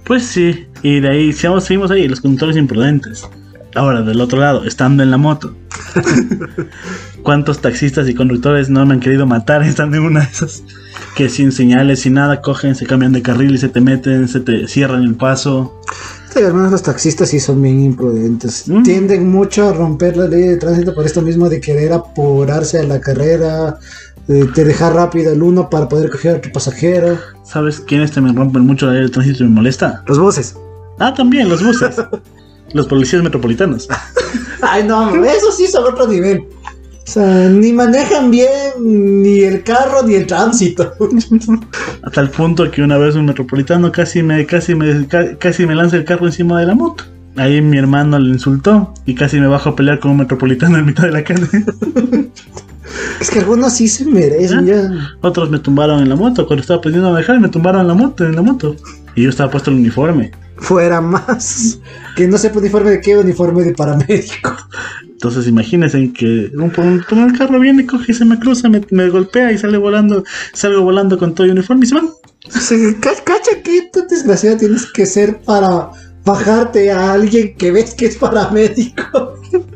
Pues 0.05 0.23
sí, 0.23 0.67
y 0.83 0.99
de 0.99 1.09
ahí 1.09 1.33
seguimos 1.33 1.89
ahí, 1.89 2.07
los 2.07 2.21
conductores 2.21 2.55
imprudentes. 2.55 3.27
Ahora, 3.75 4.01
del 4.01 4.21
otro 4.21 4.39
lado, 4.39 4.63
estando 4.63 5.03
en 5.03 5.11
la 5.11 5.17
moto. 5.17 5.53
¿Cuántos 7.23 7.59
taxistas 7.59 8.07
y 8.07 8.15
conductores 8.15 8.69
no 8.69 8.85
me 8.85 8.93
han 8.93 9.01
querido 9.01 9.25
matar 9.25 9.63
estando 9.63 9.97
en 9.97 10.03
una 10.03 10.21
de 10.21 10.27
esas? 10.27 10.63
Que 11.15 11.27
sin 11.27 11.51
señales, 11.51 11.99
sin 11.99 12.13
nada, 12.13 12.41
cogen, 12.41 12.75
se 12.75 12.85
cambian 12.85 13.11
de 13.11 13.21
carril 13.21 13.53
y 13.53 13.57
se 13.57 13.67
te 13.67 13.81
meten, 13.81 14.29
se 14.29 14.39
te 14.39 14.69
cierran 14.69 15.03
el 15.03 15.15
paso. 15.15 15.81
Sí, 16.33 16.39
al 16.41 16.53
menos 16.53 16.71
los 16.71 16.83
taxistas 16.83 17.29
sí 17.29 17.41
son 17.41 17.61
bien 17.61 17.81
imprudentes. 17.81 18.67
Mm. 18.67 18.83
Tienden 18.83 19.29
mucho 19.29 19.67
a 19.67 19.73
romper 19.73 20.15
la 20.15 20.27
ley 20.27 20.43
de 20.43 20.57
tránsito 20.57 20.95
por 20.95 21.05
esto 21.05 21.21
mismo 21.21 21.49
de 21.49 21.59
querer 21.59 21.91
apurarse 21.91 22.79
a 22.79 22.83
la 22.83 23.01
carrera, 23.01 23.77
de, 24.27 24.45
de 24.45 24.63
dejar 24.63 24.93
rápido 24.93 25.33
el 25.33 25.43
uno 25.43 25.69
para 25.69 25.89
poder 25.89 26.09
coger 26.09 26.35
a 26.35 26.37
otro 26.37 26.51
pasajero. 26.53 27.17
¿Sabes 27.43 27.81
quiénes 27.81 28.11
también 28.11 28.37
rompen 28.37 28.65
mucho 28.65 28.85
la 28.85 28.93
ley 28.93 29.01
del 29.01 29.11
tránsito 29.11 29.43
y 29.43 29.47
me 29.47 29.55
molesta? 29.55 30.01
Los 30.07 30.17
buses. 30.17 30.55
Ah, 30.97 31.13
también, 31.13 31.49
los 31.49 31.61
buses. 31.61 31.95
los 32.75 32.87
policías 32.87 33.23
metropolitanos. 33.23 33.87
Ay, 34.61 34.83
no, 34.83 35.23
eso 35.25 35.51
sí 35.51 35.67
son 35.67 35.85
otro 35.85 36.07
nivel. 36.07 36.39
O 37.07 37.07
sea, 37.07 37.47
ni 37.49 37.71
manejan 37.71 38.31
bien 38.31 38.49
ni 38.79 39.39
el 39.43 39.63
carro 39.63 40.03
ni 40.03 40.15
el 40.15 40.25
tránsito. 40.25 40.91
Hasta 42.03 42.21
el 42.21 42.29
punto 42.29 42.69
que 42.71 42.81
una 42.81 42.97
vez 42.97 43.15
un 43.15 43.25
metropolitano 43.25 43.91
casi 43.91 44.23
me, 44.23 44.45
casi 44.45 44.73
me, 44.75 45.07
ca- 45.07 45.37
casi 45.37 45.65
me 45.65 45.75
lanza 45.75 45.95
el 45.97 46.03
carro 46.05 46.25
encima 46.25 46.59
de 46.59 46.65
la 46.65 46.75
moto. 46.75 47.03
Ahí 47.37 47.61
mi 47.61 47.77
hermano 47.77 48.17
le 48.17 48.29
insultó 48.29 48.93
y 49.05 49.13
casi 49.13 49.39
me 49.39 49.47
bajo 49.47 49.69
a 49.69 49.75
pelear 49.75 49.99
con 49.99 50.11
un 50.11 50.17
metropolitano 50.17 50.77
en 50.77 50.85
mitad 50.85 51.03
de 51.03 51.11
la 51.11 51.23
calle. 51.23 51.47
Es 53.19 53.29
que 53.31 53.39
algunos 53.39 53.73
sí 53.73 53.87
se 53.87 54.05
merecen 54.05 54.65
ya. 54.65 54.89
Otros 55.21 55.49
me 55.49 55.59
tumbaron 55.59 56.01
en 56.01 56.09
la 56.09 56.15
moto. 56.15 56.45
Cuando 56.45 56.61
estaba 56.61 56.77
aprendiendo 56.77 57.09
a 57.09 57.13
manejar, 57.13 57.39
me 57.39 57.49
tumbaron 57.49 57.81
en 57.81 57.87
la 57.87 57.93
moto, 57.93 58.25
en 58.25 58.35
la 58.35 58.41
moto. 58.41 58.75
Y 59.15 59.23
yo 59.23 59.29
estaba 59.29 59.49
puesto 59.49 59.71
el 59.71 59.77
uniforme. 59.77 60.31
Fuera 60.57 61.01
más. 61.01 61.79
Que 62.15 62.27
no 62.27 62.37
sepa 62.37 62.59
uniforme 62.59 62.91
de 62.91 63.01
qué, 63.01 63.17
uniforme 63.17 63.63
de 63.63 63.73
paramédico. 63.73 64.55
Entonces 65.03 65.47
imagínense 65.47 66.11
que 66.13 66.51
un, 66.55 66.71
un, 66.77 67.05
un 67.09 67.37
carro 67.37 67.59
viene, 67.59 67.85
coge 67.85 68.11
y 68.11 68.15
se 68.15 68.25
me 68.25 68.37
cruza, 68.39 68.69
me, 68.69 68.81
me 68.91 69.09
golpea 69.09 69.51
y 69.51 69.57
sale 69.57 69.77
volando, 69.77 70.23
salgo 70.53 70.81
volando 70.81 71.17
con 71.17 71.33
todo 71.33 71.45
el 71.45 71.53
uniforme 71.53 71.85
y 71.85 71.89
se 71.89 71.95
van. 71.95 72.09
Cacha 72.99 73.61
que 73.63 73.89
tan 73.91 74.07
desgraciado 74.07 74.57
tienes 74.57 74.85
que 74.91 75.05
ser 75.05 75.39
para 75.41 75.89
bajarte 76.25 76.91
a 76.91 77.13
alguien 77.13 77.55
que 77.55 77.71
ves 77.71 77.93
que 77.93 78.07
es 78.07 78.17
paramédico. 78.17 79.39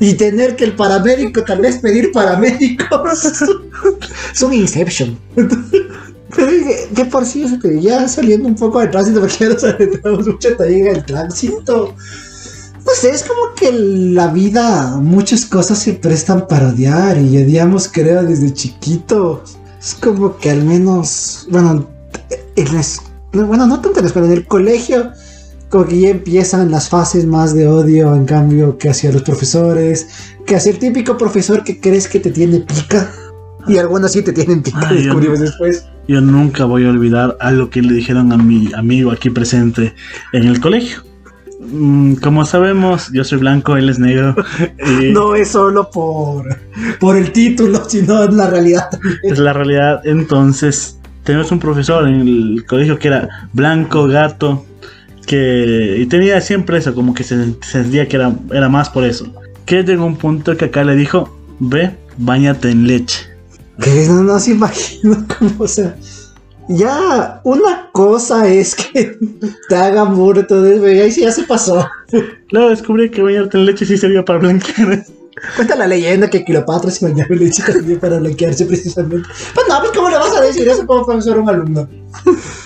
Y 0.00 0.14
tener 0.14 0.54
que 0.54 0.64
el 0.64 0.74
paramédico 0.74 1.42
tal 1.42 1.60
vez 1.60 1.78
pedir 1.78 2.12
paramédicos. 2.12 3.42
Es 4.32 4.42
un 4.42 4.52
Inception. 4.52 5.18
Pero 6.34 6.50
de, 6.90 7.04
por 7.06 7.24
sí, 7.24 7.42
este, 7.42 7.80
ya 7.80 8.06
saliendo 8.08 8.48
un 8.48 8.54
poco 8.54 8.80
del 8.80 8.90
tránsito, 8.90 9.20
porque 9.20 9.36
ya 9.40 9.48
nos 9.48 9.64
adentramos 9.64 10.26
mucho 10.26 10.56
también 10.56 10.86
el 10.88 11.04
tránsito. 11.04 11.94
No 12.86 12.94
sé, 12.94 13.10
es 13.10 13.22
como 13.22 13.54
que 13.54 13.70
la 13.72 14.28
vida, 14.28 14.96
muchas 14.96 15.44
cosas 15.44 15.78
se 15.78 15.94
prestan 15.94 16.46
para 16.46 16.68
odiar. 16.68 17.18
Y 17.18 17.42
odiamos, 17.42 17.88
creo, 17.88 18.22
desde 18.22 18.52
chiquito. 18.52 19.42
Es 19.80 19.94
como 19.94 20.36
que 20.38 20.50
al 20.50 20.64
menos, 20.64 21.46
bueno, 21.50 21.86
en 22.56 22.66
bueno, 23.32 23.66
no 23.66 23.80
tanto 23.80 23.98
en 23.98 24.04
la 24.04 24.08
escuela, 24.08 24.28
en 24.28 24.34
el 24.34 24.46
colegio, 24.46 25.12
como 25.68 25.86
que 25.86 26.00
ya 26.00 26.08
empiezan 26.08 26.70
las 26.70 26.88
fases 26.88 27.26
más 27.26 27.54
de 27.54 27.68
odio, 27.68 28.14
en 28.14 28.24
cambio, 28.24 28.78
que 28.78 28.88
hacia 28.88 29.12
los 29.12 29.22
profesores, 29.22 30.06
que 30.46 30.56
hacia 30.56 30.72
el 30.72 30.78
típico 30.78 31.16
profesor 31.16 31.62
que 31.62 31.80
crees 31.80 32.08
que 32.08 32.20
te 32.20 32.30
tiene 32.30 32.60
pica. 32.60 33.12
Y 33.66 33.76
algunos 33.76 34.12
sí 34.12 34.22
te 34.22 34.32
tienen 34.32 34.62
pica, 34.62 34.88
Ay, 34.88 35.04
descubrimos 35.04 35.40
no. 35.40 35.44
después. 35.44 35.84
Yo 36.08 36.22
nunca 36.22 36.64
voy 36.64 36.86
a 36.86 36.88
olvidar 36.88 37.36
algo 37.38 37.68
que 37.68 37.82
le 37.82 37.92
dijeron 37.92 38.32
a 38.32 38.38
mi 38.38 38.72
amigo 38.74 39.10
aquí 39.10 39.28
presente 39.28 39.94
en 40.32 40.44
el 40.44 40.58
colegio. 40.58 41.02
Mm, 41.60 42.14
Como 42.14 42.46
sabemos, 42.46 43.10
yo 43.12 43.24
soy 43.24 43.38
blanco, 43.38 43.76
él 43.76 43.90
es 43.90 43.98
negro. 43.98 44.34
y 45.00 45.12
No 45.12 45.34
es 45.34 45.48
solo 45.48 45.90
por, 45.90 46.46
por 46.98 47.16
el 47.16 47.30
título, 47.32 47.84
sino 47.86 48.24
en 48.24 48.38
la 48.38 48.48
realidad. 48.48 48.88
Es 49.22 49.38
la 49.38 49.52
realidad. 49.52 50.00
Entonces, 50.04 50.98
tenemos 51.24 51.52
un 51.52 51.58
profesor 51.58 52.08
en 52.08 52.20
el 52.26 52.64
colegio 52.66 52.98
que 52.98 53.08
era 53.08 53.28
blanco, 53.52 54.06
gato, 54.06 54.64
que 55.26 55.98
y 56.00 56.06
tenía 56.06 56.40
siempre 56.40 56.78
eso, 56.78 56.94
como 56.94 57.12
que 57.12 57.22
se, 57.22 57.36
se 57.60 57.82
sentía 57.82 58.08
que 58.08 58.16
era, 58.16 58.32
era 58.50 58.70
más 58.70 58.88
por 58.88 59.04
eso. 59.04 59.30
Que 59.66 59.82
llegó 59.82 60.06
un 60.06 60.16
punto 60.16 60.56
que 60.56 60.66
acá 60.66 60.84
le 60.84 60.96
dijo, 60.96 61.38
ve, 61.58 61.94
bañate 62.16 62.70
en 62.70 62.86
leche. 62.86 63.27
Que 63.80 64.06
no, 64.08 64.22
no 64.22 64.40
se 64.40 64.52
imagino 64.52 65.24
cómo, 65.38 65.68
sea, 65.68 65.96
ya 66.68 67.40
una 67.44 67.90
cosa 67.92 68.46
es 68.46 68.74
que 68.74 69.16
te 69.68 69.76
hagan 69.76 70.14
burro 70.14 70.46
todo 70.46 70.66
eso, 70.66 70.88
y 70.88 71.00
ahí 71.00 71.10
sí 71.10 71.22
ya 71.22 71.32
se 71.32 71.44
pasó. 71.44 71.88
Luego 72.50 72.70
descubrí 72.70 73.10
que 73.10 73.22
bañarte 73.22 73.56
en 73.56 73.66
leche 73.66 73.86
sí 73.86 73.96
servía 73.96 74.24
para 74.24 74.38
blanquear. 74.40 75.04
Cuenta 75.56 75.76
la 75.76 75.86
leyenda 75.86 76.28
que 76.28 76.44
Cleopatra 76.44 76.90
se 76.90 77.06
bañaba 77.06 77.28
en 77.30 77.38
leche 77.38 77.62
también 77.62 77.98
para 78.00 78.18
blanquearse 78.18 78.66
precisamente. 78.66 79.28
Pues 79.54 79.66
no, 79.68 79.78
pues 79.80 79.92
¿cómo 79.92 80.10
le 80.10 80.18
vas 80.18 80.36
a 80.36 80.40
decir 80.40 80.68
eso 80.68 80.86
como 80.86 81.06
profesor 81.06 81.38
a 81.38 81.40
un 81.40 81.48
alumno? 81.48 81.88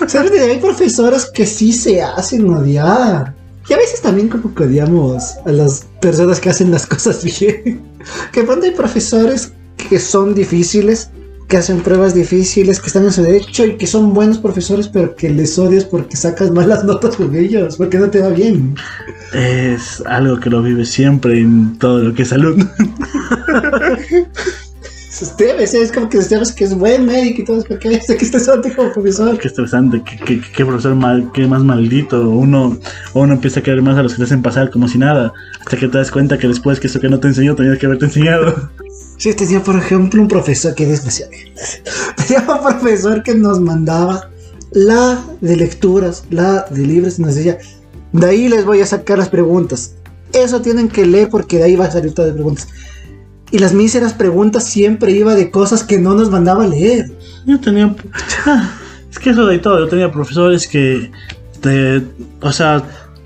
¿Sabes? 0.07 0.33
Hay 0.33 0.59
profesores 0.59 1.26
que 1.26 1.47
sí 1.47 1.73
se 1.73 2.02
hacen 2.02 2.49
odiar. 2.49 3.35
Y 3.69 3.73
a 3.73 3.76
veces 3.76 4.00
también 4.00 4.28
como 4.28 4.52
que 4.54 4.64
odiamos 4.64 5.37
a 5.45 5.52
las 5.52 5.87
personas 6.00 6.40
que 6.40 6.50
hacen 6.50 6.71
las 6.71 6.87
cosas 6.87 7.23
bien. 7.23 7.83
Que 8.33 8.42
pronto 8.42 8.66
hay 8.66 8.73
profesores 8.73 9.52
que 9.76 9.99
son 9.99 10.35
difíciles, 10.35 11.11
que 11.49 11.57
hacen 11.59 11.81
pruebas 11.81 12.14
difíciles, 12.14 12.81
que 12.81 12.87
están 12.87 13.05
en 13.05 13.12
su 13.12 13.23
derecho 13.23 13.67
y 13.67 13.76
que 13.76 13.87
son 13.87 14.14
buenos 14.14 14.38
profesores, 14.38 14.88
pero 14.88 15.14
que 15.14 15.29
les 15.29 15.59
odias 15.59 15.85
porque 15.85 16.17
sacas 16.17 16.50
malas 16.50 16.85
notas 16.91 17.17
con 17.17 17.35
ellos, 17.37 17.76
porque 17.76 17.99
no 17.99 18.09
te 18.11 18.21
va 18.21 18.31
bien. 18.31 18.75
Es 19.35 20.02
algo 20.07 20.38
que 20.41 20.50
lo 20.50 20.62
vive 20.62 20.85
siempre 20.85 21.41
en 21.41 21.79
todo 21.79 21.99
lo 22.02 22.14
que 22.14 22.23
es 22.23 22.29
salud. 22.29 22.59
Es 25.23 25.93
como 25.93 26.09
que 26.09 26.21
sabes 26.21 26.50
que 26.52 26.64
es 26.64 26.75
buen 26.75 27.07
médico 27.07 27.43
y 27.43 27.45
todo, 27.45 27.59
es 27.59 27.64
que 27.64 27.88
este 27.93 28.17
que 28.17 28.25
estés 28.25 28.49
ante 28.49 28.75
como 28.75 28.93
profesor. 28.93 29.38
Qué 29.38 29.47
estresante, 29.47 30.02
qué, 30.05 30.17
qué- 30.17 30.41
qué 30.41 30.64
profesor 30.64 30.97
mal, 30.97 31.31
qué 31.33 31.47
más 31.47 31.62
maldito. 31.62 32.29
Uno, 32.29 32.76
uno 33.14 33.33
empieza 33.33 33.61
a 33.61 33.62
querer 33.62 33.83
más 33.83 33.97
a 33.97 34.02
los 34.02 34.12
que 34.14 34.19
te 34.19 34.25
hacen 34.25 34.43
pasar 34.43 34.71
como 34.71 34.88
si 34.88 34.99
nada. 34.99 35.33
Hasta 35.61 35.76
que 35.76 35.87
te 35.87 35.99
das 35.99 36.11
cuenta 36.11 36.38
que 36.38 36.49
después 36.49 36.81
que 36.81 36.88
eso 36.88 36.99
que 36.99 37.09
no 37.09 37.21
te 37.21 37.29
enseñó 37.29 37.55
tenías 37.55 37.79
que 37.79 37.87
haberte 37.87 38.07
enseñado. 38.07 38.71
Sí, 39.23 39.33
tenía 39.35 39.62
por 39.62 39.76
ejemplo 39.76 40.21
un 40.21 40.26
profesor 40.26 40.75
que 40.75 40.85
desgraciado. 40.85 41.31
Tenía 42.26 42.41
un 42.41 42.61
profesor 42.61 43.23
que 43.23 43.37
nos 43.37 43.61
mandaba 43.61 44.29
la 44.73 45.25
de 45.41 45.55
lecturas, 45.55 46.25
la 46.31 46.67
de 46.69 46.85
libros 46.85 47.21
y 47.21 47.23
nos 47.23 47.37
decía, 47.37 47.57
de 48.11 48.26
ahí 48.26 48.49
les 48.49 48.64
voy 48.64 48.81
a 48.81 48.87
sacar 48.87 49.19
las 49.19 49.29
preguntas. 49.29 49.95
Eso 50.33 50.61
tienen 50.61 50.88
que 50.88 51.07
leer 51.07 51.29
porque 51.29 51.59
de 51.59 51.62
ahí 51.62 51.76
va 51.76 51.85
a 51.85 51.91
salir 51.93 52.12
todas 52.12 52.31
las 52.31 52.35
preguntas. 52.35 52.69
Y 53.52 53.61
las 53.61 53.73
míseras 53.73 54.12
preguntas 54.12 54.64
siempre 54.64 55.12
iba 55.12 55.37
de 55.37 55.52
cosas 55.52 55.85
que 55.85 55.99
no 55.99 56.14
nos 56.14 56.29
mandaba 56.29 56.67
leer. 56.67 57.17
Yo 57.47 57.61
tenía. 57.61 57.95
Ah, 58.45 58.73
es 59.09 59.21
que 59.21 59.31
eso 59.31 59.47
de 59.47 59.61
todo. 59.61 59.79
Yo 59.79 59.87
tenía 59.87 60.11
profesores 60.11 60.67
que. 60.67 61.12
o 62.41 62.50
sea, 62.50 62.83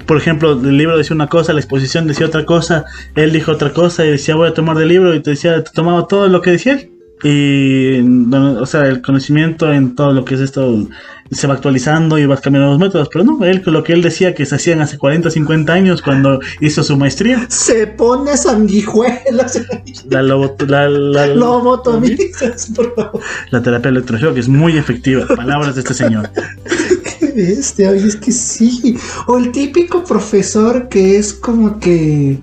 por 0.06 0.16
ejemplo, 0.16 0.52
el 0.52 0.76
libro 0.76 0.96
decía 0.96 1.14
una 1.14 1.28
cosa, 1.28 1.52
la 1.52 1.60
exposición 1.60 2.06
decía 2.06 2.26
otra 2.26 2.44
cosa, 2.44 2.84
él 3.14 3.32
dijo 3.32 3.52
otra 3.52 3.72
cosa 3.72 4.04
y 4.06 4.10
decía 4.10 4.34
voy 4.36 4.48
a 4.48 4.54
tomar 4.54 4.76
del 4.78 4.88
libro 4.88 5.14
y 5.14 5.20
te 5.20 5.30
decía, 5.30 5.62
te 5.64 5.70
tomaba 5.72 6.06
todo 6.06 6.28
lo 6.28 6.40
que 6.40 6.50
decía 6.52 6.74
él. 6.74 6.90
Y, 7.24 8.00
o 8.34 8.66
sea, 8.66 8.82
el 8.86 9.00
conocimiento 9.00 9.72
en 9.72 9.94
todo 9.94 10.12
lo 10.12 10.24
que 10.26 10.34
es 10.34 10.40
esto 10.42 10.86
se 11.30 11.46
va 11.46 11.54
actualizando 11.54 12.18
y 12.18 12.26
vas 12.26 12.42
cambiando 12.42 12.70
los 12.70 12.78
métodos, 12.78 13.08
pero 13.10 13.24
no, 13.24 13.42
él 13.44 13.62
lo 13.64 13.82
que 13.82 13.94
él 13.94 14.02
decía 14.02 14.34
que 14.34 14.44
se 14.44 14.54
hacían 14.54 14.80
hace 14.82 14.98
40, 14.98 15.30
50 15.30 15.72
años 15.72 16.02
cuando 16.02 16.40
hizo 16.60 16.84
su 16.84 16.96
maestría. 16.98 17.46
Se 17.48 17.86
pone 17.86 18.36
sanguijuelas. 18.36 19.62
La, 20.10 20.22
lobo- 20.22 20.54
la, 20.68 20.88
la- 20.90 21.26
Lobotomizas, 21.28 22.70
por 22.76 22.94
favor. 22.94 23.20
la 23.50 23.62
terapia 23.62 23.88
electroshock 23.88 24.36
es 24.36 24.46
muy 24.48 24.76
efectiva. 24.76 25.26
Palabras 25.34 25.74
de 25.74 25.80
este 25.80 25.94
señor. 25.94 26.28
Bestia, 27.36 27.90
oye, 27.90 28.06
es 28.06 28.16
que 28.16 28.32
sí. 28.32 28.96
O 29.26 29.36
el 29.36 29.52
típico 29.52 30.02
profesor 30.02 30.88
que 30.88 31.18
es 31.18 31.34
como 31.34 31.78
que. 31.78 32.38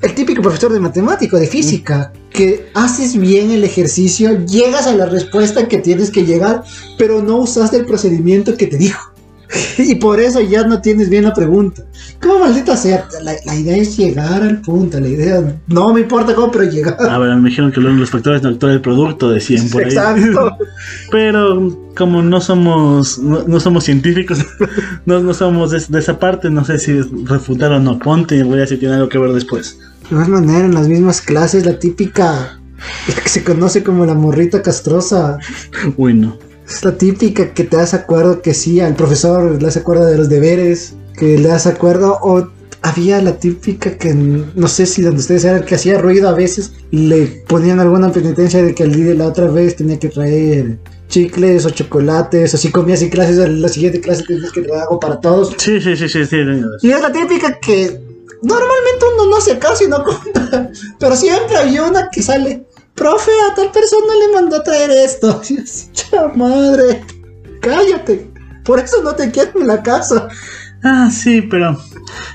El 0.00 0.14
típico 0.16 0.42
profesor 0.42 0.72
de 0.72 0.80
matemático, 0.80 1.36
de 1.38 1.46
física, 1.46 2.12
que 2.30 2.68
haces 2.74 3.16
bien 3.16 3.52
el 3.52 3.62
ejercicio, 3.62 4.44
llegas 4.46 4.88
a 4.88 4.96
la 4.96 5.06
respuesta 5.06 5.68
que 5.68 5.78
tienes 5.78 6.10
que 6.10 6.24
llegar, 6.24 6.64
pero 6.98 7.22
no 7.22 7.36
usaste 7.36 7.76
el 7.76 7.86
procedimiento 7.86 8.56
que 8.56 8.66
te 8.66 8.76
dijo. 8.76 9.11
Y 9.78 9.94
por 9.96 10.20
eso 10.20 10.40
ya 10.40 10.64
no 10.64 10.80
tienes 10.80 11.08
bien 11.08 11.24
la 11.24 11.34
pregunta. 11.34 11.82
¿Cómo 12.20 12.40
maldita 12.40 12.76
sea? 12.76 13.06
La, 13.22 13.34
la 13.44 13.54
idea 13.56 13.76
es 13.76 13.96
llegar 13.96 14.42
al 14.42 14.60
punto, 14.60 15.00
la 15.00 15.08
idea. 15.08 15.56
No 15.68 15.92
me 15.92 16.00
importa 16.00 16.34
cómo, 16.34 16.50
pero 16.50 16.64
llegar. 16.64 16.96
A 17.00 17.18
ver, 17.18 17.36
me 17.36 17.48
dijeron 17.48 17.72
que 17.72 17.80
los 17.80 18.10
factores 18.10 18.42
no 18.42 18.50
actúan 18.50 18.72
del 18.72 18.80
producto 18.80 19.30
decían 19.30 19.68
por 19.68 19.82
ahí. 19.82 19.88
Exacto. 19.88 20.56
Pero 21.10 21.78
como 21.96 22.22
no 22.22 22.40
somos 22.40 23.18
no, 23.18 23.44
no 23.46 23.60
somos 23.60 23.84
científicos, 23.84 24.38
no, 25.06 25.20
no 25.20 25.34
somos 25.34 25.70
de, 25.70 25.82
de 25.86 25.98
esa 25.98 26.18
parte, 26.18 26.48
no 26.48 26.64
sé 26.64 26.78
si 26.78 27.00
refutar 27.24 27.72
o 27.72 27.80
no. 27.80 27.98
Ponte 27.98 28.36
y 28.36 28.42
voy 28.42 28.58
a 28.58 28.60
decir 28.62 28.76
si 28.76 28.80
tiene 28.80 28.94
algo 28.94 29.08
que 29.08 29.18
ver 29.18 29.32
después. 29.32 29.78
De 30.08 30.16
igual 30.16 30.28
manera, 30.28 30.64
en 30.64 30.74
las 30.74 30.88
mismas 30.88 31.20
clases, 31.20 31.66
la 31.66 31.78
típica. 31.78 32.58
La 33.06 33.14
que 33.14 33.28
se 33.28 33.44
conoce 33.44 33.84
como 33.84 34.04
la 34.04 34.14
morrita 34.14 34.60
castrosa. 34.60 35.38
Uy, 35.96 36.14
no. 36.14 36.36
Es 36.72 36.82
la 36.86 36.96
típica 36.96 37.52
que 37.52 37.64
te 37.64 37.76
das 37.76 37.92
acuerdo 37.92 38.40
que 38.40 38.54
sí, 38.54 38.80
al 38.80 38.94
profesor 38.94 39.60
le 39.60 39.68
hace 39.68 39.80
acuerdo 39.80 40.06
de 40.06 40.16
los 40.16 40.30
deberes, 40.30 40.94
que 41.18 41.36
le 41.36 41.48
das 41.48 41.66
acuerdo, 41.66 42.18
o 42.22 42.48
había 42.80 43.20
la 43.20 43.36
típica 43.36 43.98
que 43.98 44.14
no 44.14 44.66
sé 44.68 44.86
si 44.86 45.02
donde 45.02 45.20
ustedes 45.20 45.44
eran, 45.44 45.66
que 45.66 45.74
hacía 45.74 45.98
ruido 45.98 46.30
a 46.30 46.32
veces, 46.32 46.72
le 46.90 47.26
ponían 47.46 47.78
alguna 47.78 48.10
penitencia 48.10 48.62
de 48.62 48.74
que 48.74 48.84
el 48.84 48.94
día 48.94 49.14
la 49.14 49.26
otra 49.26 49.48
vez 49.48 49.76
tenía 49.76 49.98
que 49.98 50.08
traer 50.08 50.78
chicles 51.08 51.66
o 51.66 51.70
chocolates, 51.70 52.54
o 52.54 52.56
si 52.56 52.70
comías 52.72 53.02
en 53.02 53.10
clases, 53.10 53.36
la 53.36 53.68
siguiente 53.68 54.00
clase 54.00 54.24
tenías 54.24 54.50
que 54.50 54.62
traer 54.62 54.80
algo 54.80 54.98
para 54.98 55.20
todos. 55.20 55.54
Sí, 55.58 55.78
sí, 55.78 55.94
sí, 55.94 56.08
sí, 56.08 56.24
sí. 56.24 56.36
Y 56.80 56.90
es 56.90 57.02
la 57.02 57.12
típica 57.12 57.58
que 57.60 58.00
normalmente 58.42 59.04
uno 59.14 59.26
no 59.26 59.58
caso 59.60 59.84
y 59.84 59.88
no 59.88 60.02
compra, 60.02 60.70
pero 60.98 61.14
siempre 61.16 61.54
hay 61.58 61.78
una 61.78 62.08
que 62.10 62.22
sale. 62.22 62.64
Profe, 62.94 63.30
a 63.50 63.54
tal 63.54 63.70
persona 63.70 64.14
le 64.14 64.34
mandó 64.34 64.56
a 64.56 64.62
traer 64.62 64.90
esto. 64.90 65.40
Y 65.50 65.58
así, 65.58 65.90
"Cha 65.92 66.28
madre, 66.28 67.02
cállate. 67.60 68.30
Por 68.64 68.78
eso 68.78 69.02
no 69.02 69.14
te 69.14 69.30
quiero 69.30 69.60
en 69.60 69.66
la 69.66 69.82
casa. 69.82 70.28
Ah, 70.84 71.10
sí, 71.12 71.42
pero 71.42 71.78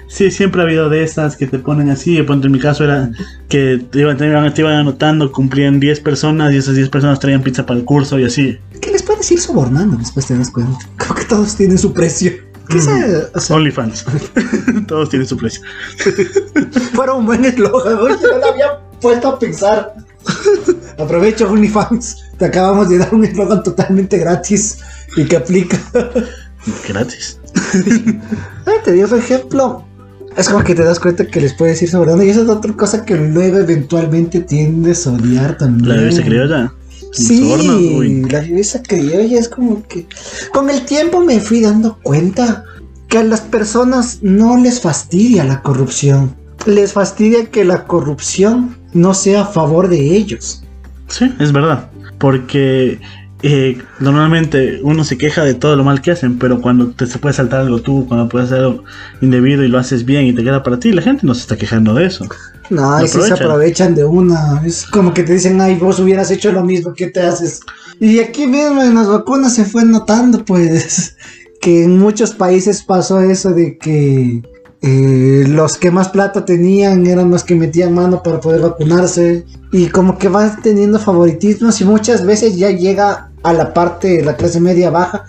sí, 0.08 0.32
siempre 0.32 0.62
ha 0.62 0.66
habido 0.66 0.90
de 0.90 1.04
estas 1.04 1.36
que 1.36 1.48
te 1.48 1.60
ponen 1.60 1.90
así. 1.90 2.16
De 2.16 2.24
pronto 2.24 2.48
en 2.48 2.54
mi 2.54 2.60
caso 2.60 2.84
era 2.86 3.12
que 3.50 3.86
te 3.92 4.00
iban, 4.00 4.18
te 4.18 4.26
iban, 4.28 4.54
te 4.54 4.62
iban 4.62 4.76
anotando, 4.76 5.32
cumplían 5.32 5.80
10 5.80 6.00
personas 6.00 6.54
y 6.54 6.58
esas 6.58 6.76
10 6.76 6.90
personas 6.90 7.20
traían 7.20 7.44
pizza 7.44 7.66
para 7.66 7.80
el 7.80 7.86
curso 7.86 8.18
y 8.20 8.26
así. 8.26 8.58
¿Qué 8.82 8.92
les 8.92 9.04
puedes 9.04 9.30
ir 9.32 9.40
sobornando 9.40 9.98
después 9.98 10.26
te 10.28 10.38
das 10.38 10.50
cuenta? 10.50 10.78
Como 10.98 11.16
que 11.16 11.26
todos 11.26 11.56
tienen 11.56 11.78
su 11.78 11.94
precio. 11.94 12.32
¿Qué 12.70 12.80
o 12.80 13.40
sea, 13.40 13.56
OnlyFans. 13.56 14.06
Todos 14.88 15.10
tienen 15.10 15.28
su 15.28 15.38
precio. 15.38 15.62
fuera 16.94 17.14
un 17.14 17.26
buen 17.26 17.46
eslogan, 17.46 17.98
oye, 17.98 18.16
no 18.22 18.38
lo 18.40 18.46
había 18.46 18.80
puesto 19.00 19.30
a 19.30 19.40
pensar. 19.40 19.94
Aprovecho 20.98 21.50
OnlyFans. 21.50 22.18
Te 22.38 22.46
acabamos 22.46 22.90
de 22.90 22.98
dar 22.98 23.14
un 23.14 23.26
eslogan 23.26 23.64
totalmente 23.64 24.18
gratis 24.18 24.80
y 25.16 25.26
que 25.26 25.38
aplica. 25.38 25.80
Gratis. 26.88 27.40
Ah, 28.66 28.72
te 28.84 29.08
por 29.08 29.18
ejemplo, 29.18 29.86
es 30.36 30.50
como 30.50 30.64
que 30.64 30.76
te 30.76 30.84
das 30.84 31.00
cuenta 31.00 31.26
que 31.26 31.40
les 31.40 31.54
puedes 31.54 31.82
ir 31.82 31.90
sobrando 31.90 32.24
y 32.24 32.30
esa 32.30 32.42
es 32.42 32.50
otra 32.50 32.74
cosa 32.74 33.06
que 33.06 33.16
luego 33.16 33.58
eventualmente 33.58 34.42
tiendes 34.42 35.08
a 35.08 35.14
odiar 35.14 35.58
también. 35.58 35.90
La 35.90 35.96
bebé 35.96 36.24
criolla. 36.24 36.74
Sí, 37.14 38.26
la 38.30 38.42
viveza 38.42 38.84
criolla 38.84 39.40
es 39.40 39.50
como 39.50 39.88
que 39.88 40.06
con 40.54 40.70
el 40.70 40.84
tiempo 40.86 41.22
me 41.22 41.40
fui 41.40 41.62
dando 41.62 41.98
cuenta 42.04 42.66
que 43.08 43.18
a 43.18 43.24
las 43.24 43.42
personas 43.42 44.20
no 44.22 44.58
les 44.58 44.82
fastidia 44.82 45.44
la 45.44 45.62
corrupción. 45.62 46.36
Les 46.68 46.94
fastidia 46.94 47.46
que 47.46 47.66
la 47.66 47.86
corrupción 47.86 48.78
no 48.94 49.16
sea 49.16 49.42
a 49.42 49.46
favor 49.46 49.88
de 49.88 50.16
ellos. 50.16 50.64
Sí, 51.08 51.34
es 51.40 51.52
verdad. 51.52 51.90
Porque 52.20 53.00
eh, 53.42 53.78
normalmente 54.00 54.80
uno 54.84 55.04
se 55.04 55.18
queja 55.18 55.44
de 55.44 55.54
todo 55.54 55.76
lo 55.76 55.84
mal 55.84 56.02
que 56.02 56.12
hacen, 56.12 56.38
pero 56.38 56.60
cuando 56.60 56.90
te 56.90 57.06
se 57.06 57.20
puede 57.20 57.34
saltar 57.34 57.62
algo 57.62 57.80
tú, 57.82 58.06
cuando 58.08 58.28
puedes 58.28 58.52
hacer 58.52 58.66
algo 58.66 58.84
indebido 59.22 59.64
y 59.64 59.70
lo 59.70 59.78
haces 59.78 60.06
bien 60.06 60.26
y 60.26 60.34
te 60.34 60.44
queda 60.44 60.64
para 60.64 60.78
ti, 60.78 60.92
la 60.92 61.02
gente 61.02 61.26
no 61.26 61.34
se 61.34 61.42
está 61.42 61.56
quejando 61.56 61.94
de 61.94 62.06
eso. 62.06 62.26
No, 62.70 63.00
es 63.00 63.14
que 63.14 63.22
se 63.22 63.34
aprovechan. 63.34 63.46
aprovechan 63.46 63.96
de 63.96 64.04
una. 64.04 64.62
Es 64.66 64.86
como 64.86 65.14
que 65.14 65.24
te 65.24 65.34
dicen, 65.34 65.62
ay, 65.62 65.76
vos 65.76 66.00
hubieras 66.00 66.32
hecho 66.32 66.52
lo 66.52 66.64
mismo, 66.66 66.94
¿qué 66.94 67.08
te 67.08 67.22
haces? 67.22 67.62
Y 68.00 68.20
aquí 68.20 68.46
mismo 68.46 68.84
en 68.84 68.96
las 68.96 69.08
vacunas 69.08 69.56
se 69.56 69.64
fue 69.64 69.86
notando, 69.86 70.44
pues, 70.44 71.16
que 71.62 71.84
en 71.84 71.98
muchos 71.98 72.32
países 72.32 72.84
pasó 72.84 73.22
eso 73.22 73.52
de 73.52 73.78
que 73.78 74.42
eh, 74.82 75.46
los 75.48 75.78
que 75.78 75.90
más 75.92 76.10
plata 76.10 76.46
tenían 76.46 77.08
eran 77.08 77.32
los 77.32 77.44
que 77.44 77.56
metían 77.56 77.94
mano 77.94 78.22
para 78.24 78.40
poder 78.40 78.62
vacunarse. 78.62 79.46
Y 79.72 79.88
como 79.88 80.18
que 80.18 80.28
van 80.28 80.62
teniendo 80.62 81.00
favoritismos 81.00 81.82
y 81.82 81.86
muchas 81.86 82.26
veces 82.26 82.58
ya 82.58 82.70
llega 82.70 83.32
a 83.44 83.54
la 83.54 83.74
parte 83.74 84.18
de 84.18 84.24
la 84.24 84.36
clase 84.36 84.60
media 84.60 84.90
baja. 84.90 85.26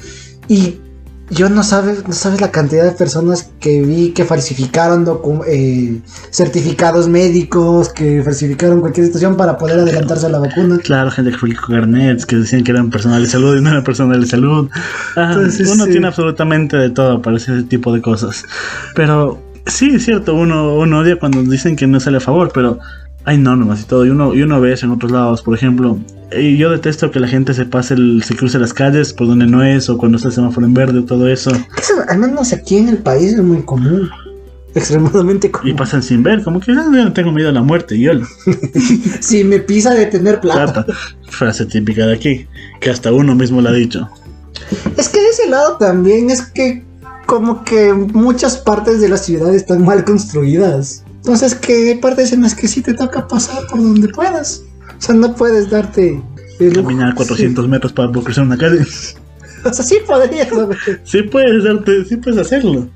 Y 0.49 0.81
yo 1.31 1.49
no 1.49 1.63
sabes, 1.63 2.07
no 2.07 2.15
sabes 2.15 2.41
la 2.41 2.51
cantidad 2.51 2.85
de 2.85 2.93
personas 2.93 3.51
que 3.61 3.83
vi 3.83 4.11
que 4.13 4.25
falsificaron 4.25 5.07
eh, 5.47 6.01
certificados 6.31 7.09
médicos, 7.09 7.91
que 7.91 8.23
falsificaron 8.23 8.81
cualquier 8.81 9.07
situación 9.07 9.37
para 9.37 9.59
poder 9.59 9.81
adelantarse 9.81 10.27
a 10.27 10.31
la 10.31 10.39
vacuna. 10.39 10.79
Claro, 10.79 11.11
gente 11.11 11.33
que 11.33 11.39
fue 11.39 11.55
con 11.55 11.75
carnets, 11.75 12.25
que 12.25 12.37
decían 12.37 12.65
que 12.65 12.71
eran 12.71 12.91
personal 12.91 13.23
de 13.23 13.29
salud 13.29 13.59
y 13.59 13.61
no 13.61 13.71
eran 13.71 13.85
personal 13.85 14.21
de 14.21 14.27
salud. 14.27 14.71
Ah, 15.17 15.33
Entonces, 15.35 15.71
uno 15.71 15.85
sí. 15.85 15.91
tiene 15.91 16.07
absolutamente 16.07 16.77
de 16.77 16.91
todo 16.91 17.21
para 17.21 17.37
ese 17.37 17.63
tipo 17.65 17.93
de 17.93 18.01
cosas. 18.01 18.45
Pero 18.95 19.39
sí, 19.67 19.91
es 19.95 20.05
cierto, 20.05 20.35
uno, 20.35 20.77
uno 20.77 21.01
odia 21.01 21.19
cuando 21.19 21.43
dicen 21.43 21.77
que 21.77 21.87
no 21.87 22.01
sale 22.01 22.17
a 22.19 22.21
favor, 22.21 22.51
pero 22.55 22.79
hay 23.25 23.37
normas 23.37 23.83
y 23.83 23.85
todo. 23.85 24.07
Y 24.07 24.11
uno, 24.11 24.35
y 24.35 24.43
uno 24.43 24.61
ve 24.61 24.73
eso 24.73 24.87
en 24.87 24.93
otros 24.93 25.13
lados, 25.13 25.43
por 25.43 25.55
ejemplo. 25.55 25.99
Y 26.37 26.57
yo 26.59 26.71
detesto 26.71 27.11
que 27.11 27.21
la 27.21 27.29
gente 27.29 27.55
se 27.55 27.65
pase, 27.65 27.95
el, 27.95 28.23
se 28.23 28.37
cruce 28.37 28.59
las 28.59 28.75
calles 28.75 29.13
por 29.15 29.27
donde 29.29 29.47
no 29.47 29.63
es, 29.65 29.89
o 29.89 29.97
cuando 29.97 30.17
está 30.17 30.29
el 30.29 30.35
semáforo 30.35 30.67
en 30.67 30.75
verde, 30.75 31.03
todo 31.03 31.27
eso. 31.29 31.51
Eso, 31.79 31.95
al 32.09 32.19
menos 32.19 32.53
aquí 32.53 32.77
en 32.77 32.89
el 32.91 32.99
país 32.99 33.33
es 33.33 33.43
muy 33.43 33.63
común. 33.63 34.11
Extremadamente 34.75 35.47
Y 35.47 35.51
común. 35.51 35.77
pasan 35.77 36.03
sin 36.03 36.23
ver, 36.23 36.45
como 36.45 36.61
que 36.61 36.73
"Ah, 36.73 36.85
yo 36.93 37.05
no 37.05 37.13
tengo 37.15 37.33
miedo 37.33 37.49
a 37.49 37.53
la 37.53 37.63
muerte, 37.63 37.97
y 37.97 38.03
yo. 38.03 38.13
Si 39.21 39.43
me 39.43 39.59
pisa 39.61 39.95
de 39.95 40.07
tener 40.07 40.41
plata. 40.41 40.85
Plata. 40.85 40.93
Frase 41.29 41.65
típica 41.65 42.07
de 42.07 42.15
aquí, 42.15 42.47
que 42.81 42.91
hasta 42.91 43.11
uno 43.13 43.35
mismo 43.35 43.61
la 43.63 43.71
ha 43.71 43.73
dicho. 43.75 44.09
Es 44.97 45.09
que 45.09 45.21
de 45.21 45.29
ese 45.29 45.49
lado 45.49 45.77
también 45.79 46.31
es 46.31 46.43
que 46.43 46.85
como 47.27 47.65
que 47.65 47.93
muchas 47.93 48.59
partes 48.59 49.01
de 49.01 49.09
la 49.09 49.17
ciudad 49.17 49.55
están 49.55 49.85
mal 49.85 50.05
construidas. 50.05 51.05
Entonces 51.17 51.55
que 51.55 51.91
hay 51.91 51.95
partes 51.97 52.33
en 52.33 52.43
las 52.43 52.55
que 52.55 52.69
sí 52.69 52.83
te 52.83 52.95
toca 52.95 53.27
pasar 53.29 53.67
por 53.71 53.79
donde 53.83 54.09
puedas. 54.09 54.63
O 54.99 55.01
sea, 55.01 55.15
no 55.15 55.35
puedes 55.35 55.71
darte... 55.71 56.21
el. 56.59 56.75
Caminar 56.75 57.15
400 57.15 57.69
metros 57.69 57.93
para 57.93 58.11
cruzar 58.11 58.45
una 58.45 58.57
calle. 58.57 58.81
O 59.65 59.73
sea, 59.73 59.85
sí 59.85 59.99
podrías. 60.07 60.49
Sí 61.05 61.23
puedes 61.23 61.65
darte, 61.65 62.05
sí 62.05 62.17
puedes 62.17 62.39
hacerlo. 62.39 62.89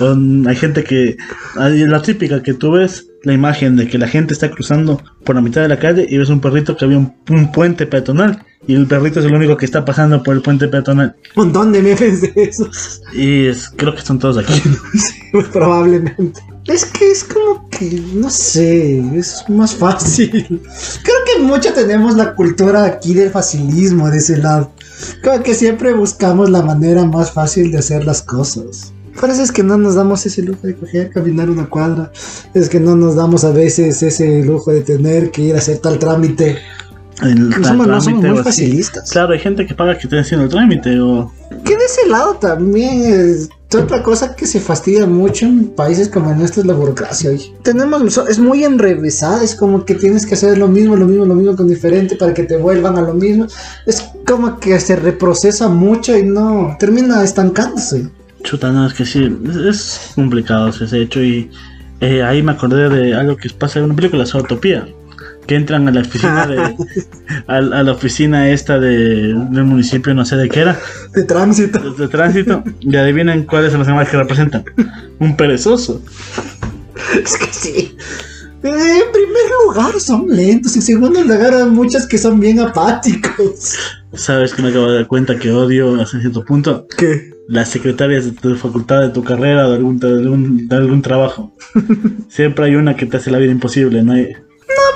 O, 0.00 0.16
hay 0.48 0.56
gente 0.56 0.82
que, 0.82 1.16
hay 1.56 1.86
la 1.86 2.00
típica 2.00 2.42
que 2.42 2.54
tú 2.54 2.72
ves 2.72 3.10
la 3.24 3.34
imagen 3.34 3.76
de 3.76 3.86
que 3.86 3.98
la 3.98 4.08
gente 4.08 4.32
está 4.32 4.50
cruzando 4.50 5.02
por 5.24 5.34
la 5.34 5.42
mitad 5.42 5.60
de 5.60 5.68
la 5.68 5.78
calle 5.78 6.06
y 6.08 6.16
ves 6.16 6.30
un 6.30 6.40
perrito 6.40 6.76
que 6.76 6.84
había 6.86 6.96
un, 6.96 7.14
un 7.28 7.52
puente 7.52 7.84
peatonal 7.86 8.42
y 8.66 8.74
el 8.74 8.86
perrito 8.86 9.20
es 9.20 9.26
el 9.26 9.34
único 9.34 9.56
que 9.56 9.64
está 9.64 9.84
pasando 9.84 10.22
por 10.22 10.34
el 10.34 10.42
puente 10.42 10.68
peatonal 10.68 11.16
Un 11.36 11.44
montón 11.44 11.72
de 11.72 11.82
memes 11.82 12.20
de 12.20 12.32
esos. 12.36 13.02
y 13.14 13.46
es, 13.46 13.70
creo 13.74 13.94
que 13.94 14.02
son 14.02 14.18
todos 14.18 14.38
aquí. 14.38 14.60
Probablemente. 15.52 16.40
Es 16.66 16.84
que 16.84 17.10
es 17.10 17.24
como 17.24 17.68
que, 17.70 18.02
no 18.12 18.28
sé, 18.28 18.98
es 19.16 19.44
más 19.48 19.74
fácil. 19.74 20.30
Creo 21.02 21.16
que 21.38 21.44
mucho 21.44 21.72
tenemos 21.72 22.16
la 22.16 22.34
cultura 22.34 22.84
aquí 22.84 23.14
del 23.14 23.30
facilismo 23.30 24.10
de 24.10 24.18
ese 24.18 24.38
lado. 24.38 24.72
Como 25.22 25.42
que 25.42 25.54
siempre 25.54 25.94
buscamos 25.94 26.50
la 26.50 26.62
manera 26.62 27.04
más 27.04 27.32
fácil 27.32 27.70
de 27.70 27.78
hacer 27.78 28.04
las 28.04 28.22
cosas. 28.22 28.92
Por 29.20 29.30
eso 29.30 29.42
es 29.42 29.50
que 29.50 29.62
no 29.62 29.76
nos 29.76 29.94
damos 29.94 30.24
ese 30.26 30.42
lujo 30.42 30.66
de 30.66 30.76
coger, 30.76 31.10
caminar 31.10 31.50
una 31.50 31.68
cuadra. 31.68 32.12
Es 32.54 32.68
que 32.68 32.78
no 32.78 32.96
nos 32.96 33.16
damos 33.16 33.44
a 33.44 33.50
veces 33.50 34.02
ese 34.02 34.42
lujo 34.44 34.72
de 34.72 34.82
tener 34.82 35.30
que 35.30 35.42
ir 35.42 35.54
a 35.54 35.58
hacer 35.58 35.78
tal 35.78 35.98
trámite. 35.98 36.58
El 37.22 37.48
No 37.48 37.56
tal 37.56 37.64
somos, 37.64 37.86
no 37.88 38.00
somos 38.00 38.24
muy 38.24 38.42
facilistas. 38.42 39.10
Claro, 39.10 39.32
hay 39.32 39.40
gente 39.40 39.66
que 39.66 39.74
paga 39.74 39.96
que 39.96 40.04
esté 40.04 40.20
haciendo 40.20 40.44
el 40.44 40.50
trámite 40.50 41.00
o 41.00 41.32
Que 41.64 41.76
de 41.76 41.84
ese 41.84 42.06
lado 42.08 42.34
también 42.34 43.02
es 43.02 43.48
otra 43.76 44.02
cosa 44.02 44.34
que 44.34 44.46
se 44.46 44.60
fastidia 44.60 45.06
mucho 45.06 45.44
en 45.44 45.68
países 45.68 46.08
como 46.08 46.30
el 46.30 46.38
nuestro 46.38 46.62
es 46.62 46.66
la 46.66 46.74
burocracia. 46.74 47.30
oye. 47.30 47.52
Tenemos, 47.62 48.16
es 48.28 48.38
muy 48.38 48.64
enrevesada, 48.64 49.44
es 49.44 49.54
como 49.54 49.84
que 49.84 49.94
tienes 49.94 50.24
que 50.24 50.34
hacer 50.34 50.56
lo 50.56 50.68
mismo, 50.68 50.96
lo 50.96 51.06
mismo, 51.06 51.26
lo 51.26 51.34
mismo 51.34 51.54
con 51.54 51.68
diferente 51.68 52.16
para 52.16 52.32
que 52.32 52.44
te 52.44 52.56
vuelvan 52.56 52.96
a 52.96 53.02
lo 53.02 53.12
mismo. 53.12 53.46
Es 53.84 54.02
como 54.26 54.58
que 54.58 54.80
se 54.80 54.96
reprocesa 54.96 55.68
mucho 55.68 56.16
y 56.16 56.22
no 56.22 56.76
termina 56.78 57.22
estancándose. 57.22 58.08
Chuta, 58.42 58.72
no, 58.72 58.86
es 58.86 58.94
que 58.94 59.04
sí, 59.04 59.28
es, 59.48 59.56
es 59.56 60.12
complicado 60.14 60.68
ese 60.68 61.02
hecho 61.02 61.22
y 61.22 61.50
eh, 62.00 62.22
ahí 62.22 62.42
me 62.42 62.52
acordé 62.52 62.88
de 62.88 63.14
algo 63.14 63.36
que 63.36 63.50
pasa 63.50 63.80
en 63.80 63.86
una 63.86 63.96
película, 63.96 64.24
Zootopía, 64.24 64.88
que 65.48 65.56
entran 65.56 65.88
a 65.88 65.90
la 65.90 66.02
oficina 66.02 66.46
de, 66.46 66.58
a, 67.48 67.56
a 67.56 67.82
la 67.82 67.90
oficina 67.92 68.48
esta 68.50 68.78
de, 68.78 69.34
del 69.34 69.64
municipio, 69.64 70.14
no 70.14 70.24
sé 70.24 70.36
de 70.36 70.48
qué 70.48 70.60
era, 70.60 70.78
De 71.14 71.24
tránsito. 71.24 71.78
de, 71.80 72.02
de 72.02 72.08
tránsito, 72.08 72.62
y 72.80 72.94
adivinen 72.94 73.44
cuáles 73.44 73.70
son 73.72 73.80
los 73.80 73.88
animales 73.88 74.10
que 74.10 74.18
representan. 74.18 74.64
Un 75.18 75.36
perezoso. 75.36 76.00
Es 77.24 77.36
que 77.36 77.46
sí. 77.50 77.96
Eh, 78.62 78.68
En 78.70 79.12
primer 79.12 79.42
lugar 79.66 79.98
son 80.00 80.26
lentos, 80.28 80.74
en 80.76 80.82
segundo 80.82 81.22
lugar 81.22 81.54
hay 81.54 81.64
muchos 81.70 82.06
que 82.06 82.18
son 82.18 82.38
bien 82.40 82.60
apáticos. 82.60 83.76
¿Sabes 84.14 84.52
que 84.52 84.62
me 84.62 84.68
acabo 84.70 84.90
de 84.90 84.96
dar 84.96 85.06
cuenta 85.06 85.38
que 85.38 85.52
odio 85.52 86.00
hasta 86.00 86.20
cierto 86.20 86.44
punto? 86.44 86.86
¿Qué? 86.96 87.30
Las 87.48 87.68
secretarias 87.70 88.24
de 88.24 88.32
tu 88.32 88.54
facultad, 88.56 89.00
de 89.02 89.08
tu 89.10 89.22
carrera, 89.24 89.68
de 89.68 89.76
algún, 89.76 89.98
de 89.98 90.08
algún, 90.08 90.68
de 90.68 90.76
algún 90.76 91.02
trabajo. 91.02 91.54
Siempre 92.28 92.66
hay 92.66 92.74
una 92.74 92.96
que 92.96 93.06
te 93.06 93.16
hace 93.16 93.30
la 93.30 93.38
vida 93.38 93.52
imposible, 93.52 94.02
¿no? 94.02 94.12
Hay, 94.12 94.32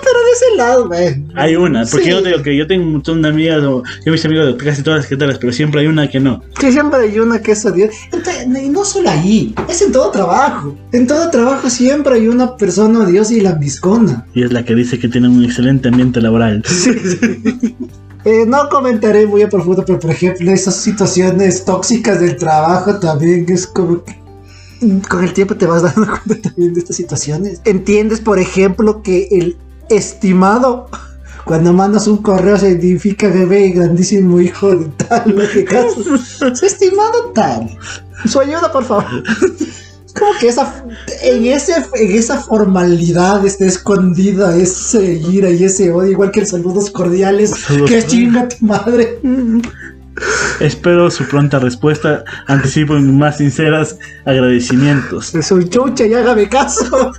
Pero 0.01 0.19
de 0.25 0.31
ese 0.33 0.57
lado, 0.57 0.89
ve. 0.89 1.23
Hay 1.35 1.57
una, 1.57 1.85
porque 1.85 2.05
Sí. 2.07 2.11
yo 2.11 2.23
te 2.23 2.29
digo 2.31 2.43
que 2.43 2.57
yo 2.57 2.67
tengo 2.67 2.85
un 2.85 2.93
montón 2.93 3.23
de 3.23 3.29
amigas, 3.29 3.63
o 3.63 3.83
yo 4.05 4.13
mis 4.13 4.25
amigos 4.25 4.47
de 4.47 4.57
casi 4.65 4.83
todas 4.83 4.99
las 4.99 5.05
secretarias, 5.05 5.39
pero 5.39 5.53
siempre 5.53 5.81
hay 5.81 5.87
una 5.87 6.09
que 6.09 6.21
no. 6.21 6.43
Que 6.59 6.73
siempre 6.73 7.01
hay 7.01 7.19
una 7.19 7.41
que 7.41 7.53
es 7.53 7.65
odiosa. 7.65 7.93
Y 8.63 8.69
no 8.69 8.85
solo 8.85 9.11
ahí, 9.11 9.55
es 9.69 9.83
en 9.83 9.93
todo 9.93 10.11
trabajo. 10.11 10.77
En 10.93 11.07
todo 11.07 11.31
trabajo 11.31 11.69
siempre 11.71 12.15
hay 12.15 12.29
una 12.29 12.57
persona 12.57 13.01
odiosa 13.01 13.35
y 13.35 13.41
lambiscona. 13.41 14.27
Y 14.35 14.43
es 14.45 14.53
la 14.53 14.65
que 14.65 14.75
dice 14.75 14.99
que 14.99 15.09
tienen 15.09 15.33
un 15.33 15.45
excelente 15.45 15.89
ambiente 15.89 16.21
laboral. 16.21 16.63
Eh, 18.25 18.45
no 18.47 18.69
comentaré 18.69 19.27
muy 19.27 19.43
a 19.43 19.49
profundo, 19.49 19.83
pero 19.85 19.99
por 19.99 20.13
ejemplo, 20.13 20.49
esas 20.53 20.77
situaciones 20.77 21.65
tóxicas 21.65 22.21
del 22.21 22.37
trabajo 22.37 23.01
también 23.01 23.47
es 23.49 23.67
como 23.67 24.05
que. 24.05 24.15
Con 25.09 25.25
el 25.25 25.33
tiempo 25.33 25.57
te 25.57 25.67
vas 25.67 25.83
dando 25.83 26.07
cuenta 26.25 26.51
también 26.51 26.73
de 26.75 26.81
estas 26.81 26.95
situaciones. 26.95 27.61
Entiendes, 27.65 28.21
por 28.21 28.39
ejemplo, 28.39 29.03
que 29.03 29.27
el 29.33 29.57
estimado, 29.97 30.89
cuando 31.45 31.73
mandas 31.73 32.07
un 32.07 32.19
correo, 32.19 32.57
significa 32.57 33.29
bebé 33.29 33.71
grandísimo 33.71 34.41
hijo 34.41 34.75
de 34.77 34.87
tal, 35.09 35.35
no 35.35 35.45
sé 35.45 35.65
caso. 35.65 36.03
Estimado 36.63 37.33
tal. 37.35 37.69
Su 38.27 38.41
ayuda, 38.41 38.71
por 38.71 38.85
favor. 38.85 39.05
Es 40.07 40.13
como 40.13 40.33
que 40.39 40.49
esa, 40.49 40.85
en, 41.23 41.47
ese, 41.47 41.75
en 41.95 42.13
esa 42.13 42.41
formalidad 42.41 43.45
está 43.45 43.65
escondida 43.65 44.57
ese 44.57 45.15
ira 45.15 45.51
y 45.51 45.65
ese 45.65 45.91
odio, 45.91 46.13
igual 46.13 46.31
que 46.31 46.41
el 46.41 46.47
saludos 46.47 46.91
cordiales. 46.91 47.55
Que 47.87 48.07
chinga 48.07 48.49
tu 48.49 48.65
madre. 48.65 49.19
Espero 50.61 51.11
su 51.11 51.25
pronta 51.25 51.59
respuesta. 51.59 52.25
Anticipo 52.47 52.95
mis 52.95 53.13
más 53.13 53.39
sinceras 53.39 53.99
agradecimientos. 54.25 55.33
Soy 55.41 55.69
chucha 55.69 56.07
y 56.07 56.15
hágame 56.15 56.49
caso. 56.49 57.13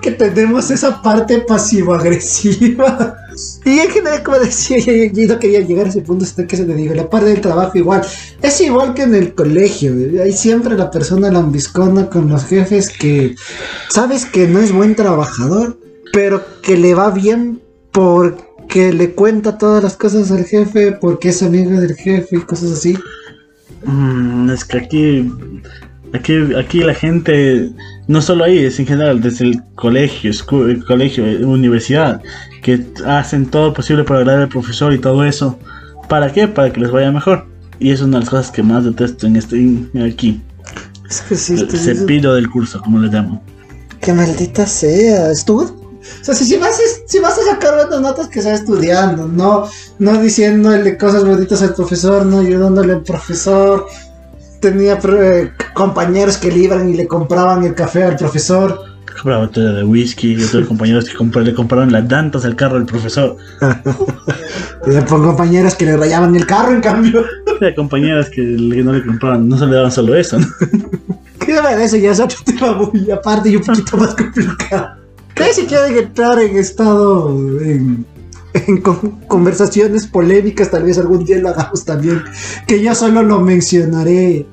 Que 0.00 0.10
tenemos 0.10 0.70
esa 0.70 1.00
parte 1.02 1.38
pasivo-agresiva. 1.40 3.16
Y 3.64 3.78
en 3.78 3.88
general, 3.88 4.22
como 4.22 4.38
decía, 4.38 4.78
yo, 4.78 5.26
no 5.26 5.38
quería 5.38 5.60
llegar 5.60 5.86
a 5.86 5.88
ese 5.88 6.02
punto 6.02 6.24
hasta 6.24 6.46
que 6.46 6.56
se 6.56 6.64
te 6.64 6.74
digo, 6.74 6.94
la 6.94 7.08
parte 7.08 7.30
del 7.30 7.40
trabajo 7.40 7.78
igual. 7.78 8.02
Es 8.42 8.60
igual 8.60 8.92
que 8.92 9.04
en 9.04 9.14
el 9.14 9.34
colegio. 9.34 9.94
Hay 10.22 10.32
siempre 10.32 10.76
la 10.76 10.90
persona 10.90 11.30
lambiscona 11.30 12.10
con 12.10 12.28
los 12.28 12.44
jefes 12.44 12.90
que 12.90 13.34
sabes 13.88 14.26
que 14.26 14.46
no 14.46 14.58
es 14.58 14.72
buen 14.72 14.94
trabajador, 14.94 15.78
pero 16.12 16.42
que 16.60 16.76
le 16.76 16.94
va 16.94 17.10
bien 17.10 17.62
porque 17.90 18.92
le 18.92 19.12
cuenta 19.12 19.58
todas 19.58 19.82
las 19.82 19.96
cosas 19.96 20.30
al 20.30 20.44
jefe, 20.44 20.92
porque 20.92 21.30
es 21.30 21.42
amigo 21.42 21.70
del 21.80 21.94
jefe 21.94 22.36
y 22.36 22.40
cosas 22.40 22.72
así. 22.72 22.98
Mm, 23.84 24.50
es 24.50 24.64
que 24.64 24.78
aquí, 24.78 25.32
aquí, 26.14 26.34
aquí 26.56 26.80
la 26.80 26.94
gente, 26.94 27.70
no 28.08 28.22
solo 28.22 28.44
ahí, 28.44 28.58
es 28.58 28.78
en 28.78 28.86
general, 28.86 29.20
desde 29.20 29.46
el 29.46 29.62
colegio, 29.74 30.30
colegio, 30.86 31.26
eh, 31.26 31.44
universidad, 31.44 32.20
que 32.62 32.84
hacen 33.06 33.46
todo 33.46 33.68
lo 33.68 33.74
posible 33.74 34.04
para 34.04 34.20
agradar 34.20 34.42
al 34.42 34.48
profesor 34.48 34.92
y 34.92 34.98
todo 34.98 35.24
eso. 35.24 35.58
¿Para 36.08 36.32
qué? 36.32 36.48
Para 36.48 36.72
que 36.72 36.80
les 36.80 36.90
vaya 36.90 37.10
mejor. 37.10 37.46
Y 37.78 37.90
es 37.90 38.00
una 38.00 38.18
de 38.18 38.20
las 38.24 38.30
cosas 38.30 38.50
que 38.50 38.62
más 38.62 38.84
detesto 38.84 39.26
en 39.26 39.36
este 39.36 39.56
en- 39.56 39.90
aquí. 40.06 40.40
Es 41.08 41.20
que 41.22 41.34
sí, 41.36 41.54
El 41.54 41.62
este- 41.62 41.78
cepillo 41.78 42.34
del 42.34 42.48
curso, 42.48 42.80
como 42.80 42.98
le 42.98 43.08
llamo. 43.08 43.42
Que 44.00 44.12
maldita 44.12 44.66
sea, 44.66 45.30
estuvo. 45.30 45.62
O 45.62 46.24
sea, 46.24 46.34
si, 46.34 46.44
si 46.44 46.56
vas, 46.56 46.80
si 47.06 47.18
vas 47.20 47.38
a 47.38 47.44
sacar 47.52 47.74
buenas 47.76 48.00
notas, 48.00 48.26
que 48.28 48.42
sea 48.42 48.54
estudiando, 48.54 49.28
no, 49.28 49.66
no 50.00 50.20
diciéndole 50.20 50.96
cosas 50.98 51.24
bonitas 51.24 51.62
al 51.62 51.74
profesor, 51.74 52.26
no 52.26 52.40
ayudándole 52.40 52.94
al 52.94 53.02
profesor. 53.02 53.86
Tenía 54.60 54.98
eh, 55.02 55.50
compañeros 55.74 56.36
que 56.38 56.50
le 56.50 56.58
iban 56.58 56.88
y 56.88 56.94
le 56.94 57.06
compraban 57.06 57.64
el 57.64 57.74
café 57.74 58.04
al 58.04 58.16
profesor. 58.16 58.78
Compraba 59.12 59.44
botella 59.46 59.72
de 59.72 59.84
whisky, 59.84 60.34
yo 60.36 60.46
tuve 60.48 60.64
compañeros 60.66 61.04
que 61.08 61.14
compra- 61.16 61.42
le 61.42 61.52
compraron 61.54 61.92
las 61.92 62.04
llantas 62.10 62.44
al 62.44 62.56
carro 62.56 62.76
del 62.76 62.86
profesor. 62.86 63.36
Tenía 64.84 65.04
por 65.06 65.22
compañeros 65.22 65.74
que 65.74 65.84
le 65.86 65.96
rayaban 65.96 66.34
el 66.34 66.46
carro, 66.46 66.72
en 66.72 66.80
cambio. 66.80 67.24
Había 67.56 67.74
compañeras 67.74 68.30
que 68.30 68.40
no 68.42 68.92
le 68.92 69.04
compraban, 69.04 69.48
no 69.48 69.58
se 69.58 69.66
le 69.66 69.74
daban 69.76 69.92
solo 69.92 70.14
eso, 70.14 70.38
¿no? 70.38 70.46
De 71.46 71.52
verdad, 71.54 71.82
eso 71.82 71.96
ya 71.96 72.12
es 72.12 72.20
otro 72.20 72.38
tema 72.44 72.72
muy 72.72 73.10
aparte 73.10 73.50
y 73.50 73.56
un 73.56 73.62
poquito 73.64 73.96
más 73.96 74.14
complicado. 74.14 74.88
Que 75.34 75.52
si 75.52 75.62
quieren 75.66 75.98
entrar 75.98 76.38
en 76.38 76.56
estado, 76.56 77.28
en, 77.60 78.06
en 78.54 78.80
con- 78.80 79.20
conversaciones 79.28 80.06
polémicas, 80.06 80.70
tal 80.70 80.84
vez 80.84 80.98
algún 80.98 81.24
día 81.24 81.38
lo 81.38 81.48
hagamos 81.50 81.84
también. 81.84 82.22
Que 82.66 82.82
yo 82.82 82.94
solo 82.94 83.22
lo 83.22 83.40
mencionaré. 83.40 84.46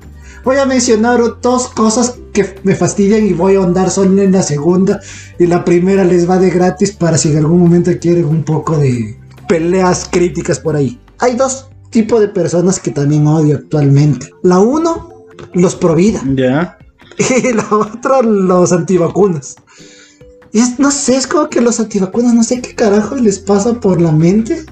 Voy 0.49 0.57
a 0.57 0.65
mencionar 0.65 1.21
dos 1.43 1.67
cosas 1.67 2.17
que 2.33 2.55
me 2.63 2.73
fastidian 2.73 3.23
y 3.23 3.33
voy 3.33 3.53
a 3.53 3.59
ahondar 3.59 3.91
solo 3.91 4.19
en 4.19 4.31
la 4.31 4.41
segunda. 4.41 4.99
Y 5.37 5.45
la 5.45 5.63
primera 5.63 6.03
les 6.03 6.27
va 6.27 6.39
de 6.39 6.49
gratis 6.49 6.91
para 6.91 7.19
si 7.19 7.29
en 7.29 7.37
algún 7.37 7.59
momento 7.59 7.91
quieren 8.01 8.25
un 8.25 8.43
poco 8.43 8.75
de 8.75 9.15
peleas 9.47 10.09
críticas 10.11 10.59
por 10.59 10.75
ahí. 10.75 10.99
Hay 11.19 11.35
dos 11.35 11.69
tipos 11.91 12.19
de 12.19 12.29
personas 12.29 12.79
que 12.79 12.89
también 12.89 13.27
odio 13.27 13.57
actualmente. 13.57 14.31
La 14.41 14.57
uno, 14.57 15.27
los 15.53 15.75
pro 15.75 15.93
vida. 15.93 16.23
Ya. 16.35 16.79
Y 17.19 17.53
la 17.53 17.67
otra, 17.69 18.23
los 18.23 18.71
antivacunas. 18.71 19.55
Y 20.51 20.61
es, 20.61 20.79
no 20.79 20.89
sé, 20.89 21.15
es 21.15 21.27
como 21.27 21.47
que 21.47 21.61
los 21.61 21.79
antivacunas, 21.79 22.33
no 22.33 22.43
sé 22.43 22.59
qué 22.59 22.73
carajo 22.73 23.13
les 23.17 23.37
pasa 23.37 23.79
por 23.79 24.01
la 24.01 24.11
mente. 24.11 24.65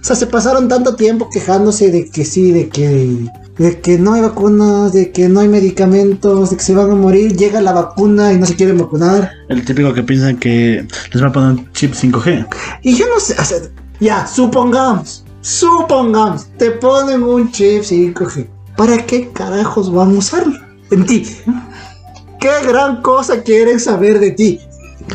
O 0.00 0.04
sea, 0.04 0.16
se 0.16 0.26
pasaron 0.26 0.68
tanto 0.68 0.96
tiempo 0.96 1.28
quejándose 1.32 1.90
de 1.90 2.10
que 2.10 2.24
sí, 2.24 2.50
de 2.50 2.68
que, 2.68 3.18
de 3.58 3.80
que 3.80 3.98
no 3.98 4.14
hay 4.14 4.22
vacunas, 4.22 4.92
de 4.92 5.12
que 5.12 5.28
no 5.28 5.40
hay 5.40 5.48
medicamentos, 5.48 6.50
de 6.50 6.56
que 6.56 6.62
se 6.62 6.74
van 6.74 6.90
a 6.90 6.94
morir. 6.94 7.36
Llega 7.36 7.60
la 7.60 7.72
vacuna 7.72 8.32
y 8.32 8.38
no 8.38 8.46
se 8.46 8.56
quieren 8.56 8.78
vacunar. 8.78 9.30
El 9.48 9.64
típico 9.64 9.92
que 9.92 10.02
piensan 10.02 10.38
que 10.38 10.86
les 11.12 11.22
van 11.22 11.30
a 11.30 11.32
poner 11.32 11.50
un 11.50 11.72
chip 11.72 11.94
5G. 11.94 12.46
Y 12.82 12.94
yo 12.96 13.06
no 13.08 13.20
sé, 13.20 13.34
o 13.38 13.44
sea, 13.44 13.58
ya, 14.00 14.26
supongamos, 14.26 15.24
supongamos, 15.40 16.46
te 16.58 16.70
ponen 16.72 17.22
un 17.22 17.50
chip 17.52 17.82
5G. 17.82 18.46
¿Para 18.76 19.04
qué 19.06 19.30
carajos 19.30 19.92
van 19.92 20.10
a 20.10 20.18
usarlo? 20.18 20.58
En 20.90 21.06
ti. 21.06 21.26
¿Qué 22.40 22.50
gran 22.66 23.02
cosa 23.02 23.42
quieren 23.42 23.78
saber 23.78 24.18
de 24.18 24.32
ti? 24.32 24.60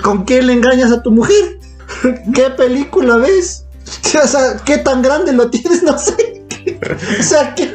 ¿Con 0.02 0.24
quién 0.24 0.48
le 0.48 0.54
engañas 0.54 0.92
a 0.92 1.02
tu 1.02 1.12
mujer? 1.12 1.60
¿Qué 2.34 2.50
película 2.56 3.18
ves? 3.18 3.66
O 4.24 4.28
sea, 4.28 4.58
¿qué 4.66 4.78
tan 4.80 5.02
grande 5.02 5.34
lo 5.34 5.50
tienes? 5.50 5.84
No 5.88 5.98
sé. 5.98 6.44
O 7.20 7.24
sea, 7.24 7.54
¿qué 7.56 7.74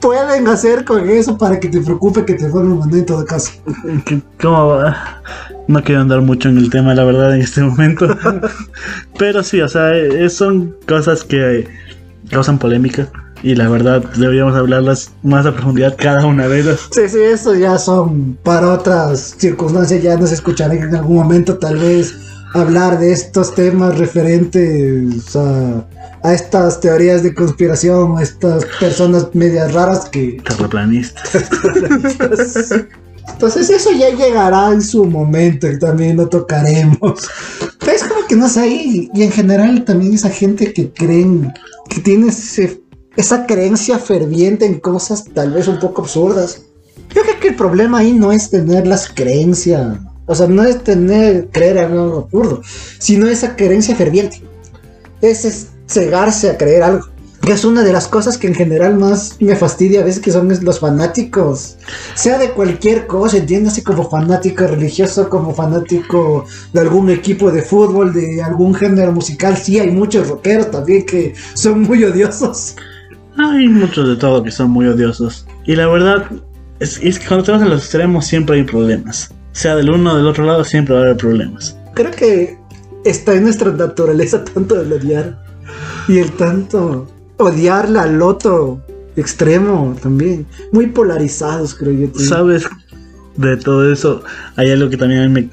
pueden 0.00 0.46
hacer 0.48 0.84
con 0.84 1.08
eso 1.08 1.36
para 1.38 1.58
que 1.60 1.68
te 1.68 1.80
preocupe 1.80 2.24
que 2.24 2.34
te 2.34 2.48
fueron 2.48 2.70
mandando 2.78 2.96
en 2.98 3.06
todo 3.06 3.24
caso? 3.24 3.50
¿Qué- 4.04 4.20
¿Cómo 4.40 4.68
va? 4.68 5.22
No 5.68 5.82
quiero 5.82 6.00
andar 6.00 6.20
mucho 6.22 6.48
en 6.48 6.58
el 6.58 6.70
tema, 6.70 6.94
la 6.94 7.04
verdad, 7.04 7.34
en 7.34 7.40
este 7.42 7.62
momento. 7.62 8.06
Pero 9.18 9.42
sí, 9.42 9.60
o 9.60 9.68
sea, 9.68 9.96
eh, 9.96 10.28
son 10.28 10.74
cosas 10.88 11.24
que 11.24 11.60
eh, 11.60 11.68
causan 12.30 12.58
polémica. 12.58 13.08
Y 13.44 13.56
la 13.56 13.68
verdad, 13.68 14.04
deberíamos 14.16 14.54
hablarlas 14.54 15.10
más 15.24 15.46
a 15.46 15.52
profundidad 15.52 15.96
cada 15.98 16.24
una 16.26 16.46
de 16.46 16.60
ellas. 16.60 16.80
Sí, 16.92 17.08
sí, 17.08 17.18
eso 17.18 17.54
ya 17.56 17.76
son 17.76 18.38
para 18.44 18.70
otras 18.70 19.34
circunstancias, 19.36 20.00
ya 20.00 20.16
nos 20.16 20.30
escucharán 20.30 20.76
en 20.78 20.94
algún 20.94 21.16
momento 21.16 21.58
tal 21.58 21.76
vez 21.76 22.14
hablar 22.54 22.98
de 22.98 23.12
estos 23.12 23.54
temas 23.54 23.98
referentes 23.98 25.34
a, 25.36 25.86
a 26.22 26.34
estas 26.34 26.80
teorías 26.80 27.22
de 27.22 27.34
conspiración, 27.34 28.18
a 28.18 28.22
estas 28.22 28.64
personas 28.78 29.28
medias 29.34 29.72
raras 29.72 30.08
que... 30.10 30.40
Terraplanistas. 30.44 31.44
Entonces 33.32 33.70
eso 33.70 33.90
ya 33.92 34.10
llegará 34.10 34.70
en 34.72 34.82
su 34.82 35.04
momento 35.04 35.70
y 35.70 35.78
también 35.78 36.16
lo 36.16 36.28
tocaremos. 36.28 37.28
Pero 37.78 37.92
es 37.92 38.02
como 38.04 38.26
que 38.26 38.36
no 38.36 38.48
sé, 38.48 38.66
y, 38.68 39.10
y 39.14 39.22
en 39.22 39.30
general 39.30 39.84
también 39.84 40.14
esa 40.14 40.28
gente 40.30 40.72
que 40.72 40.92
creen, 40.92 41.52
que 41.88 42.00
tiene 42.00 42.28
ese- 42.28 42.82
esa 43.16 43.46
creencia 43.46 43.98
ferviente 43.98 44.64
en 44.66 44.80
cosas 44.80 45.24
tal 45.34 45.52
vez 45.52 45.68
un 45.68 45.78
poco 45.78 46.02
absurdas. 46.02 46.62
Yo 47.14 47.22
creo 47.22 47.40
que 47.40 47.48
el 47.48 47.56
problema 47.56 47.98
ahí 47.98 48.12
no 48.12 48.32
es 48.32 48.50
tener 48.50 48.86
las 48.86 49.08
creencias, 49.08 49.98
o 50.32 50.34
sea, 50.34 50.48
no 50.48 50.64
es 50.64 50.82
tener, 50.82 51.48
creer 51.50 51.78
algo 51.78 52.20
absurdo, 52.24 52.62
sino 52.98 53.26
esa 53.28 53.54
creencia 53.54 53.94
ferviente. 53.94 54.42
Es, 55.20 55.44
es 55.44 55.68
cegarse 55.86 56.50
a 56.50 56.58
creer 56.58 56.82
algo. 56.82 57.06
Que 57.42 57.52
es 57.52 57.64
una 57.64 57.82
de 57.82 57.92
las 57.92 58.06
cosas 58.06 58.38
que 58.38 58.46
en 58.46 58.54
general 58.54 58.96
más 58.96 59.36
me 59.40 59.56
fastidia 59.56 60.00
a 60.00 60.04
veces 60.04 60.22
que 60.22 60.30
son 60.30 60.48
los 60.62 60.78
fanáticos. 60.78 61.76
Sea 62.14 62.38
de 62.38 62.50
cualquier 62.50 63.08
cosa, 63.08 63.38
entiéndase 63.38 63.82
como 63.82 64.08
fanático 64.08 64.64
religioso, 64.64 65.28
como 65.28 65.52
fanático 65.52 66.46
de 66.72 66.80
algún 66.80 67.10
equipo 67.10 67.50
de 67.50 67.62
fútbol, 67.62 68.12
de 68.12 68.40
algún 68.42 68.74
género 68.74 69.10
musical. 69.10 69.56
Sí, 69.56 69.80
hay 69.80 69.90
muchos 69.90 70.28
rockeros 70.28 70.70
también 70.70 71.04
que 71.04 71.34
son 71.54 71.82
muy 71.82 72.04
odiosos. 72.04 72.76
Hay 73.36 73.68
muchos 73.68 74.08
de 74.08 74.16
todo 74.16 74.42
que 74.44 74.52
son 74.52 74.70
muy 74.70 74.86
odiosos. 74.86 75.44
Y 75.66 75.74
la 75.74 75.88
verdad 75.88 76.30
es, 76.78 76.98
que 77.18 77.26
cuando 77.26 77.44
te 77.44 77.52
vas 77.52 77.62
los 77.62 77.82
extremos 77.82 78.26
siempre 78.26 78.56
hay 78.56 78.64
problemas. 78.64 79.32
Sea 79.52 79.76
del 79.76 79.90
uno 79.90 80.12
o 80.12 80.16
del 80.16 80.26
otro 80.26 80.44
lado 80.44 80.64
siempre 80.64 80.94
va 80.94 81.00
a 81.00 81.04
haber 81.04 81.16
problemas. 81.16 81.76
Creo 81.94 82.10
que 82.10 82.58
está 83.04 83.34
en 83.34 83.44
nuestra 83.44 83.70
naturaleza 83.70 84.44
tanto 84.44 84.80
el 84.80 84.92
odiar 84.92 85.42
y 86.08 86.18
el 86.18 86.32
tanto 86.32 87.08
odiarla 87.36 88.02
al 88.02 88.22
otro 88.22 88.80
extremo 89.16 89.96
también. 90.00 90.46
Muy 90.72 90.86
polarizados, 90.86 91.74
creo 91.74 91.92
yo. 91.92 92.18
¿Sabes? 92.18 92.64
De 93.36 93.56
todo 93.56 93.90
eso 93.90 94.22
hay 94.56 94.70
algo 94.70 94.90
que 94.90 94.96
también 94.96 95.22
a 95.22 95.28
mí 95.28 95.32
me 95.32 95.48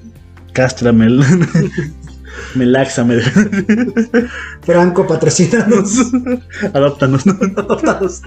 castra, 0.54 0.92
me, 0.92 1.08
me 2.56 2.66
laxa, 2.66 3.04
me... 3.04 3.20
Franco, 4.62 5.08
patrocínanos. 5.08 6.12
Adóptanos, 6.74 7.26
¿no? 7.26 7.38
Adoptados. 7.58 8.22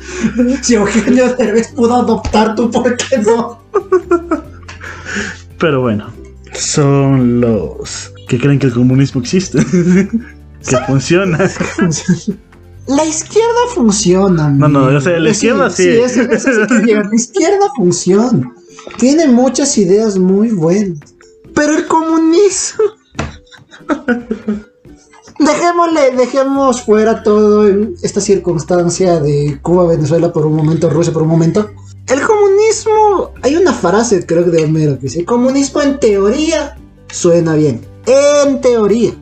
Si 0.62 0.74
Eugenio 0.74 1.34
Derbez 1.36 1.68
pudo 1.68 1.96
adoptar, 1.96 2.54
¿tú 2.54 2.70
por 2.70 2.96
qué 2.96 3.18
no? 3.18 3.62
Pero 5.62 5.80
bueno, 5.80 6.12
son 6.54 7.40
los 7.40 8.12
que 8.26 8.36
creen 8.36 8.58
que 8.58 8.66
el 8.66 8.74
comunismo 8.74 9.20
existe. 9.20 9.58
que 10.68 10.76
funciona. 10.88 11.38
La 12.88 13.04
izquierda 13.04 13.60
funciona. 13.72 14.50
No, 14.50 14.66
no, 14.66 14.90
yo 14.90 15.00
sé, 15.00 15.20
la 15.20 15.30
izquierda 15.30 15.70
sí. 15.70 15.88
eso, 15.88 16.22
eso 16.22 16.52
sí 16.52 16.60
que 16.66 16.84
llega. 16.84 17.04
La 17.04 17.14
izquierda 17.14 17.70
funciona. 17.76 18.52
Tiene 18.98 19.28
muchas 19.28 19.78
ideas 19.78 20.18
muy 20.18 20.50
buenas. 20.50 20.98
Pero 21.54 21.76
el 21.76 21.86
comunismo. 21.86 22.82
Dejémosle, 25.38 26.10
dejemos 26.16 26.82
fuera 26.82 27.22
todo 27.22 27.68
en 27.68 27.94
esta 28.02 28.20
circunstancia 28.20 29.20
de 29.20 29.60
Cuba, 29.62 29.86
Venezuela 29.86 30.32
por 30.32 30.44
un 30.44 30.56
momento, 30.56 30.90
Rusia 30.90 31.12
por 31.12 31.22
un 31.22 31.28
momento. 31.28 31.70
El 32.08 32.20
comunismo, 32.20 33.32
hay 33.42 33.56
una 33.56 33.72
frase 33.72 34.26
creo 34.26 34.44
que 34.44 34.50
de 34.50 34.64
Homero 34.64 34.96
que 34.96 35.02
dice, 35.02 35.24
comunismo 35.24 35.80
en 35.82 35.98
teoría 35.98 36.76
suena 37.10 37.54
bien. 37.54 37.80
En 38.06 38.60
teoría. 38.60 39.12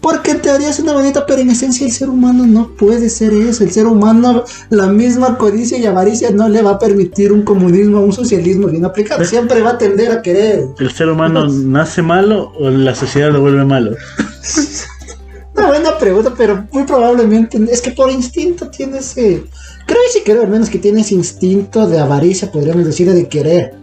Porque 0.00 0.30
en 0.30 0.40
teoría 0.40 0.70
es 0.70 0.78
una 0.78 0.92
bonita, 0.92 1.26
pero 1.26 1.40
en 1.40 1.50
esencia 1.50 1.84
el 1.84 1.92
ser 1.92 2.08
humano 2.08 2.46
no 2.46 2.68
puede 2.76 3.08
ser 3.08 3.32
eso. 3.32 3.64
El 3.64 3.72
ser 3.72 3.86
humano, 3.86 4.44
la 4.70 4.86
misma 4.86 5.36
codicia 5.36 5.78
y 5.78 5.86
avaricia 5.86 6.30
no 6.30 6.48
le 6.48 6.62
va 6.62 6.72
a 6.72 6.78
permitir 6.78 7.32
un 7.32 7.42
comunismo, 7.42 8.00
un 8.00 8.12
socialismo 8.12 8.68
bien 8.68 8.84
aplicado. 8.84 9.24
Siempre 9.24 9.62
va 9.62 9.70
a 9.70 9.78
tender 9.78 10.12
a 10.12 10.22
querer. 10.22 10.66
¿El 10.78 10.92
ser 10.92 11.08
humano 11.08 11.48
nace 11.48 12.02
malo 12.02 12.52
o 12.58 12.70
la 12.70 12.94
sociedad 12.94 13.32
lo 13.32 13.40
vuelve 13.40 13.64
malo? 13.64 13.96
Una 15.56 15.68
buena 15.68 15.98
pregunta, 15.98 16.34
pero 16.36 16.66
muy 16.70 16.84
probablemente 16.84 17.58
es 17.70 17.80
que 17.80 17.90
por 17.90 18.10
instinto 18.10 18.68
tiene 18.68 18.98
ese. 18.98 19.44
Creo 19.86 20.00
que 20.04 20.12
sí 20.12 20.22
creo 20.24 20.42
al 20.42 20.50
menos 20.50 20.68
que 20.68 20.78
tiene 20.78 21.00
ese 21.00 21.14
instinto 21.14 21.86
de 21.86 21.98
avaricia, 21.98 22.50
podríamos 22.50 22.84
decir, 22.84 23.12
de 23.12 23.28
querer. 23.28 23.74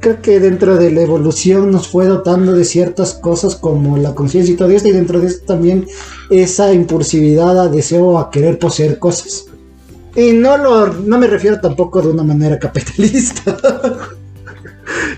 Creo 0.00 0.22
que 0.22 0.40
dentro 0.40 0.76
de 0.76 0.90
la 0.90 1.02
evolución 1.02 1.70
nos 1.70 1.88
fue 1.88 2.06
dotando 2.06 2.52
de 2.52 2.64
ciertas 2.64 3.14
cosas 3.14 3.56
como 3.56 3.96
la 3.96 4.14
conciencia 4.14 4.54
y 4.54 4.56
todo 4.56 4.70
esto, 4.70 4.88
y 4.88 4.92
dentro 4.92 5.20
de 5.20 5.26
esto 5.26 5.46
también 5.46 5.86
esa 6.30 6.72
impulsividad 6.72 7.58
a 7.58 7.68
deseo 7.68 8.18
a 8.18 8.30
querer 8.30 8.58
poseer 8.58 8.98
cosas. 8.98 9.46
Y 10.14 10.32
no 10.32 10.56
lo 10.56 10.86
no 10.92 11.18
me 11.18 11.26
refiero 11.26 11.60
tampoco 11.60 12.02
de 12.02 12.08
una 12.08 12.22
manera 12.22 12.58
capitalista. 12.58 13.56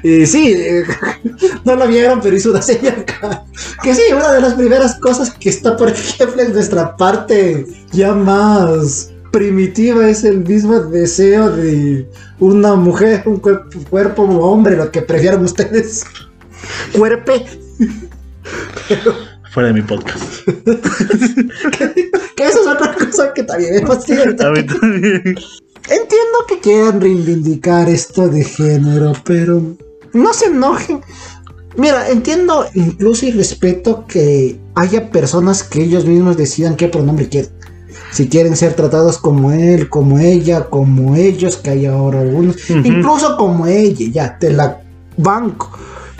Y 0.02 0.26
sí, 0.26 0.52
eh, 0.54 0.84
no 1.64 1.76
lo 1.76 1.86
vieron, 1.86 2.20
pero 2.20 2.36
hizo 2.36 2.50
una 2.50 2.60
señal 2.60 3.00
acá. 3.00 3.44
Que 3.82 3.94
sí, 3.94 4.02
una 4.12 4.32
de 4.32 4.40
las 4.40 4.54
primeras 4.54 4.96
cosas 4.96 5.30
que 5.30 5.48
está, 5.48 5.76
por 5.76 5.88
ejemplo, 5.88 6.42
en 6.42 6.52
nuestra 6.52 6.96
parte 6.96 7.66
ya 7.92 8.12
más 8.12 9.10
primitiva 9.32 10.08
es 10.08 10.22
el 10.22 10.44
mismo 10.44 10.78
deseo 10.78 11.50
de 11.50 12.08
una 12.38 12.76
mujer, 12.76 13.22
un 13.26 13.38
cuerpo, 13.38 13.78
cuerpo 13.90 14.22
hombre, 14.22 14.76
lo 14.76 14.92
que 14.92 15.02
prefieran 15.02 15.42
ustedes. 15.42 16.04
Cuerpe. 16.92 17.46
Fuera 19.52 19.68
de 19.68 19.74
mi 19.74 19.82
podcast. 19.82 20.44
que 22.36 22.44
eso 22.44 22.60
es 22.60 22.66
otra 22.66 22.94
cosa 22.94 23.32
que 23.34 23.42
también 23.42 23.74
me 23.74 23.86
fastidia. 23.86 24.24
A 24.24 24.50
mí 24.50 24.64
también. 24.64 25.22
Entiendo 25.88 26.46
que 26.46 26.60
quieran 26.60 27.00
reivindicar 27.00 27.88
esto 27.88 28.28
de 28.28 28.44
género, 28.44 29.14
pero 29.24 29.76
no 30.12 30.32
se 30.32 30.46
enojen. 30.46 31.00
Mira, 31.76 32.10
entiendo 32.10 32.66
incluso 32.74 33.26
y 33.26 33.32
respeto 33.32 34.04
que 34.06 34.60
haya 34.74 35.10
personas 35.10 35.62
que 35.62 35.82
ellos 35.82 36.04
mismos 36.04 36.36
decidan 36.36 36.76
qué 36.76 36.88
pronombre 36.88 37.28
quieren. 37.28 37.50
Si 38.12 38.28
quieren 38.28 38.56
ser 38.56 38.74
tratados 38.74 39.18
como 39.18 39.52
él, 39.52 39.88
como 39.88 40.18
ella, 40.18 40.68
como 40.68 41.16
ellos, 41.16 41.56
que 41.56 41.70
hay 41.70 41.86
ahora 41.86 42.20
algunos, 42.20 42.56
incluso 42.68 43.36
como 43.36 43.66
ella, 43.66 44.06
ya, 44.12 44.38
te 44.38 44.52
la 44.52 44.82
banco. 45.16 45.70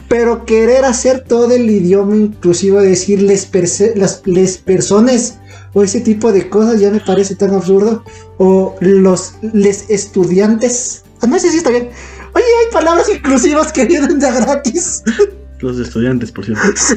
Pero 0.09 0.45
querer 0.45 0.85
hacer 0.85 1.21
todo 1.21 1.53
el 1.53 1.71
idioma 1.71 2.17
inclusivo, 2.17 2.81
decir 2.81 3.23
les, 3.23 3.49
las 3.95 4.23
les 4.27 4.59
personas 4.59 5.39
o 5.75 5.83
ese 5.83 6.01
tipo 6.01 6.33
de 6.33 6.49
cosas 6.49 6.81
ya 6.81 6.91
me 6.91 7.01
parece 7.01 7.35
tan 7.35 7.55
absurdo. 7.55 8.05
O 8.39 8.75
los 8.81 9.35
les 9.55 9.89
estudiantes. 9.91 11.05
Ah, 11.21 11.27
no 11.27 11.39
sé 11.39 11.51
si 11.51 11.59
está 11.59 11.71
bien. 11.71 11.89
Oye, 12.35 12.45
hay 12.45 12.73
palabras 12.73 13.09
inclusivas 13.09 13.73
que 13.73 13.85
vienen 13.85 14.19
de 14.19 14.31
gratis. 14.31 15.03
Los 15.61 15.79
estudiantes, 15.79 16.33
por 16.33 16.45
cierto. 16.45 16.63
Sí. 16.77 16.97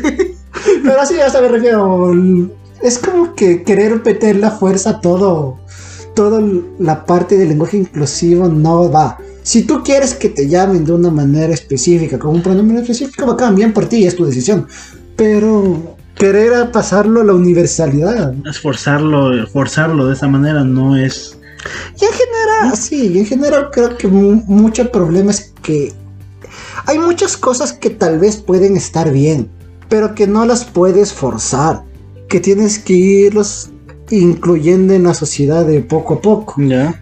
Pero 0.83 0.99
así 0.99 1.15
ya 1.15 1.29
se 1.29 1.41
me 1.41 1.49
refiero. 1.49 2.11
Es 2.85 2.99
como 2.99 3.33
que 3.33 3.63
querer 3.63 4.01
meter 4.05 4.35
la 4.35 4.51
fuerza 4.51 4.89
a 4.91 5.01
todo. 5.01 5.57
Toda 6.13 6.39
la 6.79 7.03
parte 7.05 7.35
del 7.35 7.49
lenguaje 7.49 7.77
inclusivo 7.77 8.47
no 8.47 8.91
va. 8.91 9.17
Si 9.41 9.63
tú 9.63 9.81
quieres 9.83 10.13
que 10.13 10.29
te 10.29 10.47
llamen 10.47 10.85
de 10.85 10.93
una 10.93 11.09
manera 11.09 11.51
específica, 11.53 12.19
con 12.19 12.35
un 12.35 12.43
pronombre 12.43 12.79
específico, 12.81 13.25
bacán, 13.25 13.55
bien 13.55 13.73
por 13.73 13.87
ti, 13.87 14.05
es 14.05 14.15
tu 14.15 14.25
decisión. 14.25 14.67
Pero 15.15 15.95
querer 16.15 16.53
a 16.53 16.71
pasarlo 16.71 17.21
a 17.21 17.23
la 17.23 17.33
universalidad. 17.33 18.33
Es 18.47 18.59
forzarlo, 18.59 19.47
forzarlo 19.47 20.05
de 20.07 20.13
esa 20.13 20.27
manera 20.27 20.63
no 20.63 20.95
es. 20.95 21.37
Y 21.99 22.05
en 22.05 22.11
general, 22.11 22.77
sí, 22.77 23.17
en 23.17 23.25
general 23.25 23.69
creo 23.71 23.97
que 23.97 24.07
mu- 24.07 24.43
mucho 24.45 24.91
problema 24.91 25.31
es 25.31 25.51
que 25.63 25.91
hay 26.85 26.99
muchas 26.99 27.35
cosas 27.35 27.73
que 27.73 27.89
tal 27.89 28.19
vez 28.19 28.37
pueden 28.37 28.77
estar 28.77 29.11
bien, 29.11 29.49
pero 29.89 30.13
que 30.13 30.27
no 30.27 30.45
las 30.45 30.63
puedes 30.65 31.11
forzar, 31.11 31.81
que 32.27 32.39
tienes 32.39 32.79
que 32.79 32.93
irlos 32.93 33.69
incluyendo 34.11 34.93
en 34.93 35.03
la 35.03 35.13
sociedad 35.13 35.65
de 35.65 35.81
poco 35.81 36.15
a 36.15 36.21
poco, 36.21 36.55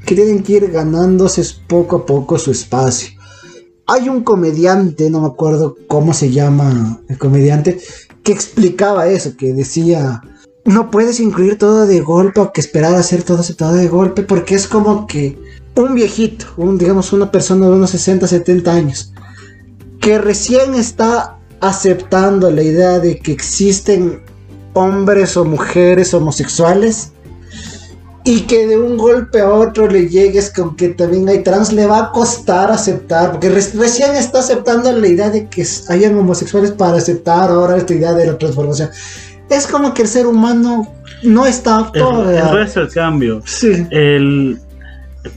que 0.06 0.16
tienen 0.16 0.44
que 0.44 0.54
ir 0.54 0.72
ganándose 0.72 1.44
poco 1.68 1.98
a 1.98 2.06
poco 2.06 2.38
su 2.38 2.52
espacio. 2.52 3.10
Hay 3.86 4.08
un 4.08 4.24
comediante, 4.24 5.10
no 5.10 5.22
me 5.22 5.28
acuerdo 5.28 5.76
cómo 5.88 6.14
se 6.14 6.32
llama 6.32 7.02
el 7.10 7.18
comediante, 7.18 7.80
que 8.24 8.32
explicaba 8.32 9.08
eso, 9.08 9.36
que 9.36 9.54
decía, 9.54 10.22
no 10.64 10.90
puedes 10.90 11.20
incluir 11.20 11.58
todo 11.58 11.86
de 11.86 12.00
golpe 12.00 12.40
o 12.40 12.54
que 12.54 12.62
esperar 12.62 12.96
a 12.96 13.04
ser 13.04 13.24
todo 13.24 13.40
aceptado 13.40 13.76
de 13.76 13.90
golpe, 13.90 14.24
porque 14.24 14.56
es 14.56 14.68
como 14.68 15.06
que 15.08 15.38
un 15.76 15.96
viejito, 15.96 16.46
un, 16.56 16.78
digamos 16.78 17.12
una 17.12 17.32
persona 17.32 17.68
de 17.68 17.74
unos 17.74 17.90
60, 17.90 18.28
70 18.28 18.74
años, 18.74 19.14
que 20.00 20.18
recién 20.18 20.76
está 20.76 21.40
aceptando 21.60 22.50
la 22.52 22.64
idea 22.64 23.00
de 23.00 23.20
que 23.20 23.34
existen 23.34 24.22
hombres 24.74 25.38
o 25.38 25.46
mujeres 25.46 26.14
homosexuales 26.14 27.12
y 28.26 28.42
que 28.42 28.66
de 28.68 28.78
un 28.78 28.98
golpe 28.98 29.42
a 29.42 29.52
otro 29.54 29.88
le 29.88 30.08
llegues 30.08 30.50
con 30.50 30.76
que 30.78 30.90
también 30.90 31.28
hay 31.28 31.44
trans, 31.44 31.74
le 31.74 31.86
va 31.86 32.00
a 32.00 32.12
costar 32.12 32.72
aceptar, 32.72 33.32
porque 33.34 33.50
re- 33.50 33.72
recién 33.76 34.16
está 34.16 34.40
aceptando 34.40 34.92
la 34.94 35.08
idea 35.08 35.30
de 35.30 35.48
que 35.50 35.66
hayan 35.90 36.18
homosexuales 36.18 36.72
para 36.72 36.98
aceptar 36.98 37.50
ahora 37.50 37.76
esta 37.78 37.94
idea 37.94 38.14
de 38.14 38.28
la 38.28 38.38
transformación. 38.38 38.90
Es 39.50 39.68
como 39.68 39.94
que 39.94 40.04
el 40.04 40.08
ser 40.08 40.26
humano 40.26 40.88
no 41.22 41.46
está 41.46 41.72
El, 41.94 42.02
apto 42.02 42.30
el 42.32 42.38
a- 42.38 42.52
resto 42.54 42.80
del 42.80 42.90
cambio. 42.94 43.42
Sí. 43.46 43.86
El, 43.92 44.58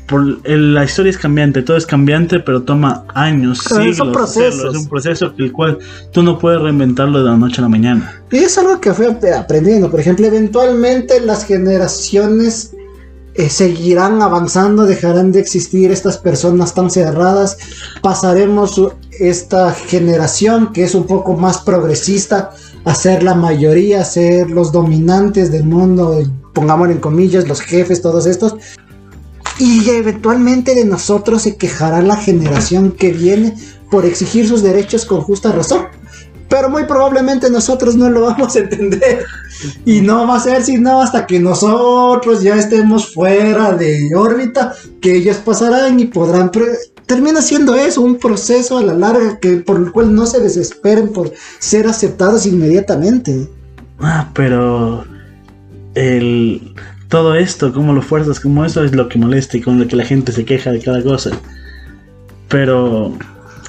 por- 0.07 0.38
el- 0.44 0.75
la 0.75 0.85
historia 0.85 1.11
es 1.11 1.18
cambiante, 1.18 1.62
todo 1.62 1.77
es 1.77 1.87
cambiante, 1.87 2.40
pero 2.40 2.62
toma 2.62 3.05
años, 3.14 3.59
son 3.59 3.83
siglos. 3.85 4.09
procesos. 4.12 4.55
hacerlo. 4.55 4.70
Es 4.72 4.77
un 4.79 4.88
proceso 4.88 5.33
el 5.38 5.53
cual 5.53 5.79
tú 6.12 6.22
no 6.22 6.38
puedes 6.38 6.61
reinventarlo 6.61 7.20
de 7.22 7.31
la 7.31 7.37
noche 7.37 7.61
a 7.61 7.62
la 7.62 7.68
mañana. 7.68 8.22
Y 8.33 8.38
es 8.38 8.59
algo 8.59 8.81
que 8.81 8.92
fue 8.92 9.07
ap- 9.07 9.25
aprendiendo. 9.38 9.90
Por 9.90 10.01
ejemplo, 10.01 10.27
eventualmente 10.27 11.20
las 11.20 11.44
generaciones 11.44 12.72
eh, 13.38 13.51
seguirán 13.51 14.22
avanzando, 14.22 14.87
dejarán 14.87 15.31
de 15.31 15.40
existir 15.40 15.90
estas 15.92 16.16
personas 16.16 16.72
tan 16.72 16.88
cerradas. 16.90 17.59
Pasaremos 18.03 18.81
esta 19.20 19.72
generación 19.72 20.72
que 20.72 20.85
es 20.85 20.94
un 20.94 21.05
poco 21.07 21.35
más 21.35 21.59
progresista 21.59 22.51
a 22.87 22.94
ser 22.94 23.22
la 23.22 23.35
mayoría, 23.35 24.01
a 24.01 24.05
ser 24.05 24.51
los 24.51 24.72
dominantes 24.72 25.53
del 25.53 25.64
mundo, 25.64 26.18
eh, 26.18 26.27
pongámoslo 26.55 26.94
en 26.94 27.01
comillas, 27.01 27.46
los 27.46 27.61
jefes, 27.61 28.01
todos 28.01 28.25
estos. 28.27 28.55
Y 29.59 29.88
eventualmente 29.88 30.75
de 30.75 30.85
nosotros 30.85 31.42
se 31.42 31.57
quejará 31.57 32.03
la 32.03 32.16
generación 32.16 32.92
que 32.92 33.12
viene 33.12 33.55
por 33.90 34.05
exigir 34.05 34.47
sus 34.47 34.62
derechos 34.62 35.05
con 35.05 35.21
justa 35.23 35.53
razón. 35.53 35.87
Pero 36.49 36.71
muy 36.71 36.85
probablemente 36.85 37.51
nosotros 37.51 37.97
no 37.97 38.09
lo 38.11 38.23
vamos 38.23 38.55
a 38.57 38.61
entender. 38.61 39.25
Y 39.85 40.01
no 40.01 40.27
va 40.27 40.37
a 40.37 40.40
ser 40.40 40.62
sino 40.62 41.01
hasta 41.01 41.27
que 41.27 41.40
nosotros 41.40 42.42
ya 42.42 42.57
estemos 42.57 43.12
fuera 43.12 43.73
de 43.73 44.14
órbita, 44.14 44.75
que 45.01 45.16
ellos 45.16 45.38
pasarán 45.38 45.99
y 46.01 46.07
podrán... 46.07 46.51
Termina 47.07 47.40
siendo 47.40 47.77
eso, 47.77 48.03
un 48.03 48.19
proceso 48.19 48.79
a 48.79 48.83
la 48.83 48.92
larga 48.92 49.38
que, 49.38 49.59
por 49.59 49.77
el 49.77 49.92
cual 49.92 50.12
no 50.12 50.27
se 50.27 50.40
desesperen 50.40 51.12
por 51.12 51.33
ser 51.61 51.87
aceptados 51.87 52.47
inmediatamente. 52.47 53.49
Ah, 54.01 54.29
pero 54.35 55.05
el 55.95 56.75
todo 57.09 57.35
esto, 57.35 57.73
como 57.73 57.92
lo 57.92 58.03
fuerzas, 58.03 58.40
como 58.40 58.64
eso 58.64 58.83
es 58.85 58.95
lo 58.95 59.09
que 59.09 59.19
molesta 59.19 59.57
y 59.57 59.61
con 59.61 59.79
lo 59.79 59.87
que 59.87 59.97
la 59.97 60.05
gente 60.05 60.33
se 60.33 60.45
queja 60.45 60.73
de 60.73 60.81
cada 60.81 61.03
cosa. 61.03 61.31
Pero 62.49 63.16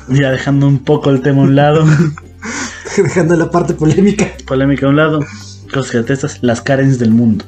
ya 0.09 0.31
dejando 0.31 0.67
un 0.67 0.79
poco 0.79 1.09
el 1.09 1.21
tema 1.21 1.41
a 1.41 1.45
un 1.45 1.55
lado, 1.55 1.85
Dejando 2.97 3.35
la 3.35 3.51
parte 3.51 3.73
polémica. 3.73 4.27
polémica 4.47 4.85
a 4.87 4.89
un 4.89 4.95
lado, 4.95 5.19
cosas 5.73 5.91
que 5.91 5.97
detestas, 5.99 6.39
las 6.41 6.61
Karens 6.61 6.97
del 6.99 7.11
mundo. 7.11 7.45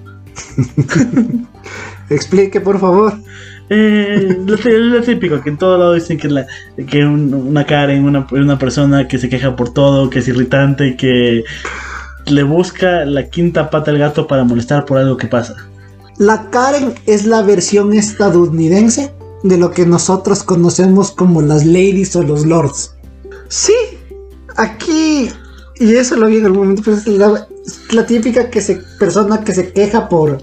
Explique, 2.10 2.60
por 2.62 2.80
favor. 2.80 3.14
Eh, 3.70 4.38
lo, 4.48 4.58
tí- 4.58 4.72
lo 4.72 5.02
típico, 5.02 5.42
que 5.42 5.50
en 5.52 5.58
todo 5.58 5.78
lado 5.78 5.94
dicen 5.94 6.18
que, 6.18 6.28
la, 6.28 6.48
que 6.88 7.06
un- 7.06 7.34
una 7.34 7.66
Karen, 7.66 8.04
una, 8.04 8.26
una 8.32 8.58
persona 8.58 9.08
que 9.08 9.20
se 9.20 9.30
queja 9.30 9.56
por 9.56 9.74
todo, 9.74 10.10
que 10.10 10.20
es 10.20 10.28
irritante, 10.28 10.96
que 10.96 11.44
le 12.26 12.44
busca 12.44 13.06
la 13.06 13.30
quinta 13.30 13.70
pata 13.70 13.92
al 13.92 14.00
gato 14.00 14.26
para 14.28 14.44
molestar 14.44 14.86
por 14.86 14.98
algo 14.98 15.18
que 15.18 15.28
pasa. 15.28 15.56
La 16.20 16.50
Karen 16.52 16.94
es 17.06 17.26
la 17.26 17.42
versión 17.42 17.94
estadounidense 17.94 19.12
de 19.44 19.58
lo 19.58 19.72
que 19.72 19.86
nosotros 19.86 20.44
conocemos 20.44 21.12
como 21.12 21.42
las 21.42 21.66
ladies 21.66 22.16
o 22.16 22.24
los 22.24 22.46
lords. 22.46 22.94
Sí, 23.48 23.74
aquí, 24.58 25.30
y 25.80 25.96
eso 25.96 26.16
lo 26.18 26.28
vi 26.28 26.38
en 26.38 26.46
algún 26.46 26.60
momento, 26.60 26.84
pues, 26.84 27.08
la, 27.08 27.48
la 27.92 28.06
típica 28.06 28.50
que 28.50 28.62
se, 28.62 28.82
persona 29.00 29.44
que 29.44 29.54
se 29.54 29.72
queja 29.72 30.10
por 30.10 30.40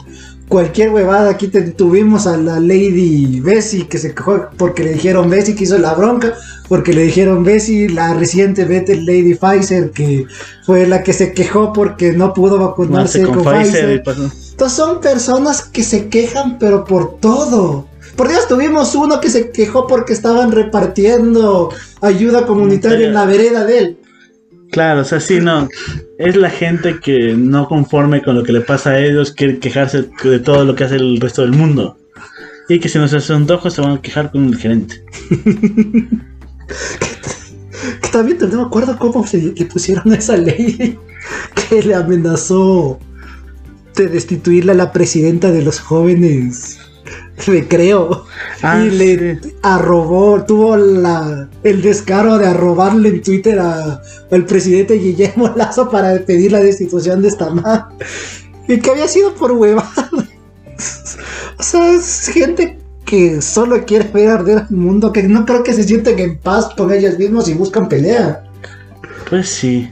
cualquier 0.49 0.91
huevada. 0.91 1.29
Aquí 1.31 1.49
te- 1.49 1.61
tuvimos 1.73 2.27
a 2.27 2.37
la 2.39 2.59
Lady 2.59 3.41
Bessie 3.41 3.87
que 3.87 3.99
se 3.99 4.15
quejó 4.15 4.47
porque 4.57 4.83
le 4.83 4.95
dijeron 4.95 5.29
Bessie 5.29 5.55
que 5.55 5.65
hizo 5.65 5.77
la 5.79 5.93
bronca. 5.95 6.33
porque 6.69 6.93
le 6.95 7.03
dijeron, 7.03 7.45
Bessie, 7.45 7.89
la 7.89 8.15
reciente 8.15 8.65
Better 8.65 8.99
Lady 9.03 9.35
Pfizer, 9.35 9.91
que 9.91 10.25
fue 10.65 10.87
la 10.87 11.03
que 11.05 11.13
se 11.13 11.33
quejó 11.33 11.73
porque 11.73 12.13
no 12.13 12.33
pudo 12.35 12.59
vacunarse 12.59 13.23
con, 13.23 13.45
con 13.45 13.45
Pfizer 13.63 14.03
Pfizer. 14.03 14.03
Entonces 14.57 14.79
son 14.79 15.03
personas 15.03 15.65
que 15.65 15.83
se 15.83 16.09
quejan, 16.09 16.59
pero 16.59 16.87
por 16.87 17.19
todo. 17.21 17.87
Por 18.17 18.29
Dios, 18.29 18.49
tuvimos 18.49 18.95
uno 18.95 19.21
que 19.21 19.29
se 19.29 19.51
quejó 19.51 19.87
porque 19.87 20.15
estaban 20.15 20.51
repartiendo 20.51 21.69
ayuda 22.01 22.47
comunitaria 22.47 23.09
en 23.09 23.13
la 23.13 23.27
vereda 23.27 23.67
de 23.67 23.79
él. 23.79 23.99
Claro, 24.73 25.03
o 25.03 25.05
sea, 25.05 25.21
sí, 25.21 25.41
no. 25.41 25.69
Es 26.17 26.37
la 26.37 26.49
gente 26.49 27.01
que 27.01 27.35
no 27.37 27.69
conforme 27.69 28.23
con 28.23 28.35
lo 28.35 28.45
que 28.45 28.53
le 28.53 28.63
pasa 28.63 28.93
a 28.93 28.99
ellos, 28.99 29.33
quiere 29.33 29.59
quejarse 29.59 30.09
de 30.25 30.39
todo 30.39 30.65
lo 30.65 30.75
que 30.75 30.85
hace 30.85 30.97
el 30.97 31.21
resto 31.21 31.43
del 31.43 31.53
mundo. 31.53 31.99
Y 32.71 32.81
que 32.81 32.89
si 32.89 32.97
no 32.97 33.09
se 33.09 33.19
hace 33.19 33.35
se 33.35 33.81
van 33.83 33.93
a 33.93 34.01
quejar 34.01 34.31
con 34.31 34.47
el 34.47 34.57
gerente. 34.57 35.05
Que 38.01 38.09
también 38.09 38.39
no 38.41 38.57
me 38.57 38.63
acuerdo 38.63 38.99
cómo 38.99 39.27
se 39.27 39.39
le 39.39 39.67
pusieron 39.67 40.13
esa 40.15 40.35
ley 40.37 40.99
que 41.69 41.83
le 41.83 41.95
amenazó 41.95 42.99
de 43.97 44.09
destituirle 44.09 44.73
a 44.73 44.77
la 44.77 44.93
presidenta 44.93 45.51
de 45.51 45.63
los 45.63 45.81
jóvenes. 45.81 46.79
Me 47.47 47.67
creo. 47.69 48.25
Ah, 48.63 48.83
y 48.85 48.91
le 48.91 49.41
sí. 49.41 49.53
arrobó, 49.63 50.43
tuvo 50.45 50.77
la, 50.77 51.49
el 51.63 51.83
descaro 51.83 52.39
de 52.39 52.47
arrobarle 52.47 53.11
en 53.11 53.23
Twitter 53.23 53.59
a- 53.61 54.01
al 54.31 54.45
presidente 54.47 54.95
Guillermo 54.95 55.53
Lazo 55.57 55.89
para 55.91 56.19
pedir 56.21 56.53
la 56.53 56.61
destitución 56.61 57.23
de 57.23 57.29
esta 57.29 57.51
madre. 57.51 57.85
Y 58.69 58.79
que 58.81 58.91
había 58.91 59.07
sido 59.07 59.35
por 59.35 59.53
huevada. 59.53 60.11
O 61.59 61.63
sea, 61.63 61.93
es 61.93 62.29
gente 62.29 62.79
que 63.05 63.41
solo 63.41 63.85
quiere 63.85 64.09
ver 64.13 64.29
arder 64.31 64.59
al 64.59 64.71
mundo, 64.77 65.13
que 65.13 65.23
no 65.23 65.47
creo 65.47 65.63
que 65.63 65.73
se 65.73 65.85
sienten 65.85 66.19
en 66.19 66.39
paz 66.39 66.71
con 66.77 66.93
ellos 66.93 67.19
mismos 67.19 67.49
y 67.49 67.55
buscan 67.55 67.89
pelea. 67.89 68.43
Pues 69.31 69.49
sí. 69.49 69.89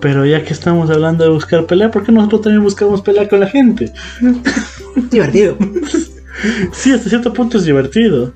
Pero 0.00 0.24
ya 0.24 0.42
que 0.44 0.52
estamos 0.52 0.88
hablando 0.90 1.24
de 1.24 1.30
buscar 1.30 1.66
pelea, 1.66 1.90
¿por 1.90 2.04
qué 2.04 2.12
nosotros 2.12 2.42
también 2.42 2.62
buscamos 2.62 3.02
pelea 3.02 3.28
con 3.28 3.40
la 3.40 3.46
gente? 3.48 3.92
Divertido. 5.10 5.56
Sí, 6.72 6.92
hasta 6.92 7.08
cierto 7.10 7.32
punto 7.32 7.58
es 7.58 7.64
divertido. 7.64 8.32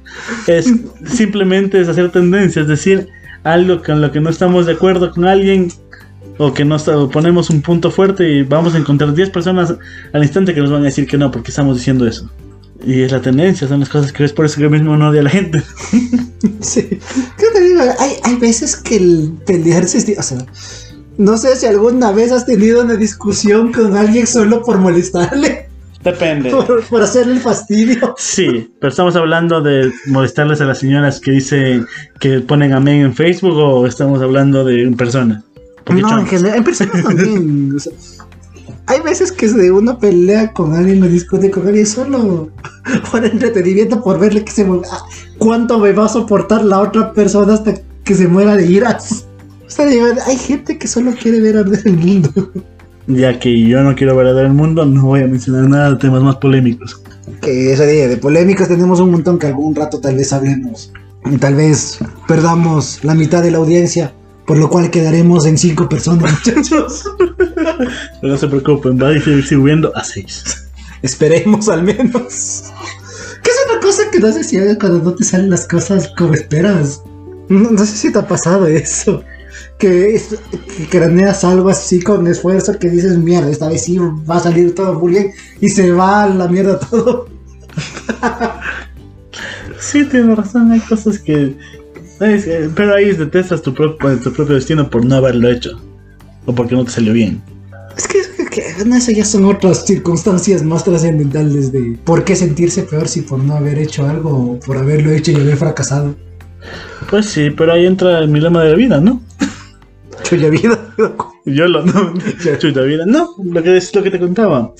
Es 0.46 0.70
simplemente 1.06 1.80
es 1.80 1.88
hacer 1.88 2.10
tendencia, 2.12 2.62
es 2.62 2.68
decir, 2.68 3.08
algo 3.44 3.82
con 3.82 4.00
lo 4.00 4.12
que 4.12 4.20
no 4.20 4.28
estamos 4.30 4.66
de 4.66 4.72
acuerdo 4.72 5.10
con 5.10 5.24
alguien 5.24 5.72
o 6.36 6.52
que 6.52 6.64
no 6.64 6.76
está- 6.76 6.98
o 6.98 7.08
ponemos 7.08 7.48
un 7.48 7.62
punto 7.62 7.90
fuerte 7.90 8.28
y 8.30 8.42
vamos 8.42 8.74
a 8.74 8.78
encontrar 8.78 9.14
10 9.14 9.30
personas 9.30 9.74
al 10.12 10.22
instante 10.22 10.52
que 10.52 10.60
nos 10.60 10.70
van 10.70 10.82
a 10.82 10.86
decir 10.86 11.06
que 11.06 11.16
no, 11.16 11.30
porque 11.30 11.50
estamos 11.50 11.76
diciendo 11.78 12.06
eso. 12.06 12.28
Y 12.84 13.00
es 13.02 13.12
la 13.12 13.20
tendencia, 13.22 13.66
son 13.68 13.80
las 13.80 13.88
cosas 13.88 14.12
que 14.12 14.24
ves, 14.24 14.32
por 14.34 14.44
eso 14.44 14.56
que 14.56 14.62
yo 14.62 14.70
mismo 14.70 14.96
no 14.96 15.08
odio 15.08 15.20
a 15.20 15.24
la 15.24 15.30
gente. 15.30 15.62
Sí. 16.60 16.82
¿Qué 17.38 17.46
te 17.54 17.60
digo? 17.62 17.80
Hay, 17.98 18.12
hay 18.22 18.36
veces 18.36 18.76
que 18.76 18.96
el 18.96 19.32
pelearse 19.46 19.98
es... 19.98 20.18
O 20.18 20.22
sea, 20.22 20.38
no 21.18 21.36
sé 21.36 21.56
si 21.56 21.66
alguna 21.66 22.12
vez 22.12 22.32
has 22.32 22.46
tenido 22.46 22.82
una 22.82 22.94
discusión 22.94 23.72
con 23.72 23.96
alguien 23.96 24.26
solo 24.26 24.62
por 24.62 24.78
molestarle, 24.78 25.68
Depende. 26.02 26.50
por, 26.66 26.82
por 26.84 27.02
hacerle 27.02 27.34
el 27.34 27.40
fastidio. 27.40 28.14
Sí, 28.18 28.70
pero 28.80 28.90
estamos 28.90 29.16
hablando 29.16 29.60
de 29.62 29.90
molestarles 30.06 30.60
a 30.60 30.64
las 30.64 30.78
señoras 30.78 31.20
que 31.20 31.30
dicen 31.32 31.86
que 32.20 32.40
ponen 32.40 32.72
amén 32.72 33.00
en 33.02 33.14
Facebook 33.14 33.56
o 33.56 33.86
estamos 33.86 34.20
hablando 34.20 34.64
de 34.64 34.82
en 34.82 34.96
persona. 34.96 35.42
Porque 35.84 36.02
No, 36.02 36.18
en 36.18 36.26
general, 36.26 36.58
en 36.58 36.64
persona 36.64 36.90
también. 37.02 37.74
o 37.76 37.78
sea, 37.78 37.92
hay 38.86 39.00
veces 39.00 39.32
que 39.32 39.48
de 39.48 39.70
una 39.70 39.98
pelea 39.98 40.52
con 40.52 40.74
alguien 40.74 41.02
o 41.02 41.06
discute 41.06 41.50
con 41.50 41.66
alguien 41.66 41.86
solo 41.86 42.50
por 43.10 43.24
entretenimiento, 43.24 44.02
por 44.02 44.18
verle 44.18 44.44
que 44.44 44.52
se 44.52 44.64
mu- 44.64 44.82
ah, 44.90 45.02
cuánto 45.38 45.78
me 45.78 45.92
va 45.92 46.04
a 46.06 46.08
soportar 46.08 46.64
la 46.64 46.80
otra 46.80 47.12
persona 47.14 47.54
hasta 47.54 47.74
que 48.04 48.14
se 48.14 48.28
muera 48.28 48.56
de 48.56 48.66
iras. 48.66 49.26
Digo, 49.82 50.06
hay 50.26 50.36
gente 50.36 50.78
que 50.78 50.86
solo 50.86 51.12
quiere 51.20 51.40
ver 51.40 51.56
arder 51.56 51.82
el 51.84 51.96
mundo. 51.96 52.30
ya 53.06 53.38
que 53.38 53.66
yo 53.66 53.82
no 53.82 53.94
quiero 53.94 54.16
ver 54.16 54.28
a 54.28 54.40
el 54.40 54.52
mundo, 54.52 54.86
no 54.86 55.06
voy 55.06 55.22
a 55.22 55.26
mencionar 55.26 55.68
nada 55.68 55.90
de 55.90 55.96
temas 55.96 56.22
más 56.22 56.36
polémicos. 56.36 57.02
Que 57.40 57.72
ese 57.72 57.86
día 57.86 58.08
de 58.08 58.16
polémicas 58.16 58.68
tenemos 58.68 59.00
un 59.00 59.10
montón 59.10 59.38
que 59.38 59.48
algún 59.48 59.74
rato 59.74 60.00
tal 60.00 60.16
vez 60.16 60.32
hablemos. 60.32 60.92
Y 61.30 61.38
tal 61.38 61.54
vez 61.54 61.98
perdamos 62.28 63.02
la 63.02 63.14
mitad 63.14 63.42
de 63.42 63.50
la 63.50 63.58
audiencia, 63.58 64.14
por 64.46 64.58
lo 64.58 64.68
cual 64.70 64.90
quedaremos 64.90 65.44
en 65.46 65.58
cinco 65.58 65.88
personas, 65.88 66.32
muchachos. 66.32 67.04
Pero 67.18 67.88
no 68.22 68.36
se 68.36 68.46
preocupen, 68.46 68.98
va 69.02 69.08
a 69.08 69.20
seguir 69.20 69.44
subiendo 69.44 69.94
a 69.96 70.04
6. 70.04 70.68
Esperemos 71.02 71.68
al 71.68 71.82
menos. 71.82 72.64
Que 73.42 73.50
es 73.50 73.56
una 73.70 73.80
cosa 73.80 74.02
que 74.10 74.20
no 74.20 74.32
sé 74.32 74.44
si 74.44 74.56
haga 74.56 74.78
cuando 74.78 75.02
no 75.02 75.14
te 75.14 75.24
salen 75.24 75.50
las 75.50 75.66
cosas 75.66 76.10
como 76.16 76.34
esperas. 76.34 77.02
No, 77.48 77.70
no 77.70 77.84
sé 77.84 77.96
si 77.96 78.12
te 78.12 78.18
ha 78.18 78.26
pasado 78.26 78.66
eso. 78.66 79.22
Que, 79.78 80.14
es- 80.14 80.36
que 80.76 80.86
craneas 80.88 81.44
algo 81.44 81.68
así 81.68 82.00
con 82.00 82.26
esfuerzo 82.26 82.78
que 82.78 82.88
dices, 82.88 83.18
mierda, 83.18 83.50
esta 83.50 83.68
vez 83.68 83.82
sí 83.84 83.98
va 83.98 84.36
a 84.36 84.40
salir 84.40 84.74
todo 84.74 84.98
muy 84.98 85.12
bien 85.12 85.32
y 85.60 85.68
se 85.68 85.90
va 85.92 86.24
a 86.24 86.28
la 86.28 86.48
mierda 86.48 86.78
todo. 86.90 87.28
Sí, 89.78 90.04
tienes 90.06 90.36
razón, 90.36 90.72
hay 90.72 90.80
cosas 90.80 91.18
que... 91.18 91.54
eh, 92.20 92.70
pero 92.74 92.94
ahí 92.94 93.12
detestas 93.12 93.62
tu, 93.62 93.74
propio 93.74 94.16
tu 94.18 94.32
propio 94.32 94.54
destino 94.54 94.88
por 94.88 95.04
no 95.04 95.16
haberlo 95.16 95.48
hecho. 95.50 95.80
O 96.46 96.54
porque 96.54 96.74
no 96.74 96.84
te 96.84 96.90
salió 96.92 97.12
bien. 97.12 97.42
Es 97.96 98.08
que, 98.08 98.18
que 98.50 98.84
no, 98.84 98.96
eso 98.96 99.10
ya 99.12 99.24
son 99.24 99.44
otras 99.46 99.84
circunstancias 99.86 100.62
más 100.62 100.84
trascendentales 100.84 101.72
de 101.72 101.98
por 102.04 102.24
qué 102.24 102.36
sentirse 102.36 102.82
peor 102.82 103.08
si 103.08 103.22
por 103.22 103.38
no 103.38 103.54
haber 103.56 103.78
hecho 103.78 104.06
algo 104.06 104.30
o 104.30 104.58
por 104.60 104.76
haberlo 104.78 105.10
hecho 105.10 105.32
y 105.32 105.36
haber 105.36 105.56
fracasado. 105.56 106.14
Pues 107.10 107.26
sí, 107.26 107.50
pero 107.50 107.72
ahí 107.72 107.86
entra 107.86 108.20
el 108.20 108.32
dilema 108.32 108.62
de 108.62 108.70
la 108.70 108.76
vida, 108.76 109.00
¿no? 109.00 109.20
Chuya 110.24 110.48
vida. 110.48 110.78
Yo 111.44 111.68
lo 111.68 111.84
no. 111.84 112.14
Chuta 112.58 112.80
vida. 112.82 113.04
No, 113.06 113.34
lo 113.44 113.62
que 113.62 113.76
es 113.76 113.94
lo 113.94 114.02
que 114.02 114.10
te 114.10 114.18
contaba. 114.18 114.72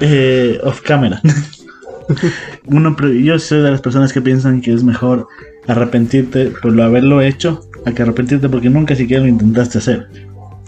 Eh, 0.00 0.60
off 0.62 0.82
camera. 0.82 1.20
Uno, 2.66 2.96
yo 2.98 3.38
soy 3.38 3.62
de 3.62 3.70
las 3.70 3.80
personas 3.80 4.12
que 4.12 4.20
piensan 4.20 4.60
que 4.60 4.72
es 4.72 4.82
mejor 4.82 5.28
arrepentirte 5.68 6.46
por 6.60 6.72
lo 6.72 6.82
haberlo 6.82 7.20
hecho 7.20 7.68
a 7.86 7.92
que 7.92 8.02
arrepentirte 8.02 8.48
porque 8.48 8.68
nunca 8.68 8.96
siquiera 8.96 9.22
lo 9.22 9.28
intentaste 9.28 9.78
hacer. 9.78 10.08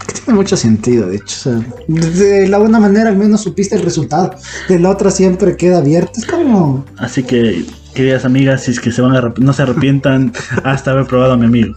Que 0.07 0.13
tiene 0.13 0.33
mucho 0.37 0.55
sentido, 0.55 1.07
de 1.09 1.17
hecho. 1.17 1.51
o 1.51 1.61
sea, 1.61 1.65
de 1.87 2.47
la 2.47 2.59
una 2.59 2.79
manera 2.79 3.09
al 3.09 3.17
menos 3.17 3.41
supiste 3.41 3.75
el 3.75 3.83
resultado. 3.83 4.33
De 4.69 4.79
la 4.79 4.89
otra 4.89 5.11
siempre 5.11 5.57
queda 5.57 5.79
abierto. 5.79 6.13
Es 6.15 6.25
como. 6.25 6.85
Así 6.97 7.23
que, 7.23 7.65
queridas 7.93 8.25
amigas, 8.25 8.63
si 8.63 8.71
es 8.71 8.79
que 8.79 8.91
se 8.91 9.01
van 9.01 9.15
a 9.15 9.33
no 9.37 9.53
se 9.53 9.61
arrepientan 9.61 10.33
hasta 10.63 10.91
haber 10.91 11.05
probado 11.05 11.33
a 11.33 11.37
mi 11.37 11.45
amigo. 11.45 11.75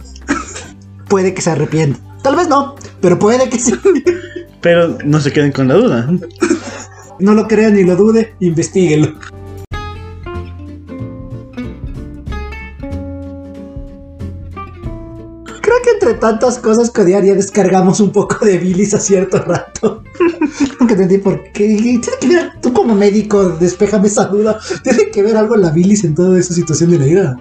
Puede 1.09 1.33
que 1.33 1.41
se 1.41 1.51
arrepienta. 1.51 2.06
Tal 2.27 2.35
vez 2.35 2.49
no, 2.49 2.75
pero 2.99 3.17
puede 3.17 3.47
que 3.47 3.57
sí. 3.57 3.73
Pero 4.61 4.97
no 5.05 5.21
se 5.21 5.31
queden 5.31 5.53
con 5.53 5.69
la 5.69 5.75
duda. 5.75 6.09
No 7.19 7.33
lo 7.33 7.47
crean 7.47 7.75
ni 7.75 7.85
lo 7.85 7.95
dude, 7.95 8.35
investiguenlo. 8.41 9.17
Creo 15.61 15.77
que 15.81 15.91
entre 15.93 16.15
tantas 16.15 16.59
cosas 16.59 16.91
que 16.91 16.99
odiar 16.99 17.23
ya 17.23 17.33
descargamos 17.33 18.01
un 18.01 18.11
poco 18.11 18.43
de 18.45 18.57
bilis 18.57 18.93
a 18.93 18.99
cierto 18.99 19.39
rato. 19.39 20.03
Nunca 20.81 20.95
entendí 20.95 21.19
por 21.19 21.41
qué. 21.53 21.77
Tiene 21.77 22.01
que 22.19 22.27
ver, 22.27 22.51
tú 22.61 22.73
como 22.73 22.93
médico, 22.93 23.51
despéjame 23.57 24.09
esa 24.09 24.25
duda. 24.25 24.59
Tiene 24.83 25.11
que 25.11 25.23
ver 25.23 25.37
algo 25.37 25.55
la 25.55 25.69
bilis 25.69 26.03
en 26.03 26.13
toda 26.13 26.37
esa 26.37 26.53
situación 26.53 26.91
de 26.91 26.99
la 26.99 27.05
vida. 27.05 27.37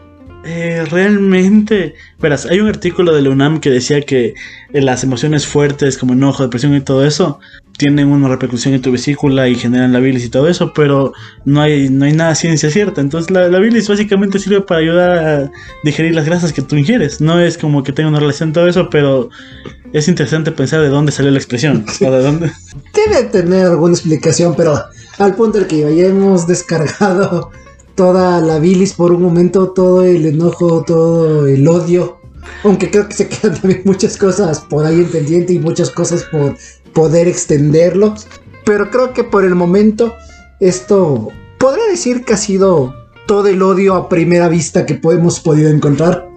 Eh, 0.46 0.84
realmente, 0.88 1.94
verás, 2.20 2.46
hay 2.46 2.60
un 2.60 2.68
artículo 2.68 3.12
de 3.12 3.20
la 3.20 3.30
UNAM 3.30 3.58
que 3.58 3.68
decía 3.68 4.00
que 4.02 4.34
eh, 4.72 4.80
las 4.80 5.02
emociones 5.02 5.44
fuertes 5.44 5.98
como 5.98 6.12
enojo, 6.12 6.44
depresión 6.44 6.74
y 6.76 6.80
todo 6.80 7.04
eso 7.04 7.40
tienen 7.76 8.08
una 8.08 8.28
repercusión 8.28 8.72
en 8.72 8.80
tu 8.80 8.92
vesícula 8.92 9.48
y 9.48 9.56
generan 9.56 9.92
la 9.92 9.98
bilis 9.98 10.24
y 10.24 10.28
todo 10.28 10.48
eso, 10.48 10.72
pero 10.72 11.12
no 11.44 11.60
hay, 11.60 11.90
no 11.90 12.04
hay 12.04 12.12
nada 12.12 12.34
ciencia 12.36 12.70
cierta. 12.70 13.00
Entonces 13.00 13.30
la, 13.30 13.48
la 13.48 13.58
bilis 13.58 13.88
básicamente 13.88 14.38
sirve 14.38 14.60
para 14.60 14.80
ayudar 14.80 15.18
a 15.18 15.50
digerir 15.82 16.14
las 16.14 16.24
grasas 16.24 16.52
que 16.52 16.62
tú 16.62 16.76
ingieres. 16.76 17.20
No 17.20 17.40
es 17.40 17.58
como 17.58 17.82
que 17.82 17.92
tenga 17.92 18.08
una 18.08 18.20
relación 18.20 18.52
todo 18.52 18.68
eso, 18.68 18.88
pero 18.88 19.30
es 19.92 20.06
interesante 20.06 20.52
pensar 20.52 20.80
de 20.80 20.88
dónde 20.88 21.10
salió 21.10 21.32
la 21.32 21.38
expresión. 21.38 21.84
Debe 22.00 23.24
tener 23.30 23.66
alguna 23.66 23.94
explicación, 23.94 24.54
pero 24.56 24.80
al 25.18 25.34
punto 25.34 25.58
al 25.58 25.66
que 25.66 25.80
ya 25.80 26.06
hemos 26.06 26.46
descargado 26.46 27.50
toda 27.96 28.40
la 28.40 28.60
bilis 28.60 28.92
por 28.92 29.10
un 29.10 29.22
momento, 29.22 29.70
todo 29.70 30.04
el 30.04 30.26
enojo, 30.26 30.84
todo 30.84 31.46
el 31.46 31.66
odio. 31.66 32.18
Aunque 32.62 32.90
creo 32.90 33.08
que 33.08 33.14
se 33.14 33.28
quedan 33.28 33.54
también 33.60 33.82
muchas 33.84 34.16
cosas 34.16 34.60
por 34.60 34.86
ahí 34.86 35.00
en 35.00 35.08
pendiente 35.08 35.52
y 35.52 35.58
muchas 35.58 35.90
cosas 35.90 36.22
por 36.24 36.56
poder 36.92 37.26
extenderlos. 37.26 38.28
Pero 38.64 38.90
creo 38.90 39.12
que 39.12 39.24
por 39.24 39.44
el 39.44 39.54
momento 39.54 40.14
esto 40.60 41.28
podría 41.58 41.86
decir 41.86 42.24
que 42.24 42.34
ha 42.34 42.36
sido 42.36 42.94
todo 43.26 43.48
el 43.48 43.62
odio 43.62 43.94
a 43.94 44.08
primera 44.08 44.48
vista 44.48 44.86
que 44.86 45.00
hemos 45.02 45.40
podido 45.40 45.70
encontrar. 45.70 46.28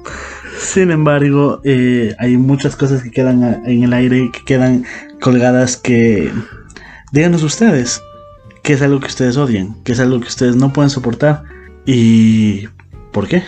Sin 0.60 0.92
embargo, 0.92 1.62
eh, 1.64 2.16
hay 2.20 2.38
muchas 2.38 2.76
cosas 2.76 3.04
que 3.04 3.12
quedan 3.12 3.64
en 3.66 3.84
el 3.84 3.94
aire, 3.94 4.32
que 4.32 4.44
quedan 4.44 4.86
colgadas 5.22 5.78
que... 5.78 6.32
Díganos 7.12 7.42
ustedes, 7.42 8.04
qué 8.70 8.74
es 8.74 8.84
algo 8.84 9.00
que 9.00 9.08
ustedes 9.08 9.36
odian, 9.36 9.76
qué 9.84 9.94
es 9.94 10.00
algo 10.00 10.20
que 10.20 10.28
ustedes 10.28 10.56
no 10.56 10.72
pueden 10.72 10.92
soportar 10.92 11.44
y... 11.88 12.68
¿Por 13.12 13.28
qué? 13.28 13.42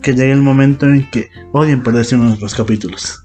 que 0.00 0.12
llegue 0.12 0.30
el 0.30 0.42
momento 0.42 0.86
en 0.86 1.10
que 1.10 1.28
odien 1.50 1.82
perderse 1.82 2.14
uno 2.14 2.32
de 2.32 2.40
los 2.40 2.54
capítulos. 2.54 3.24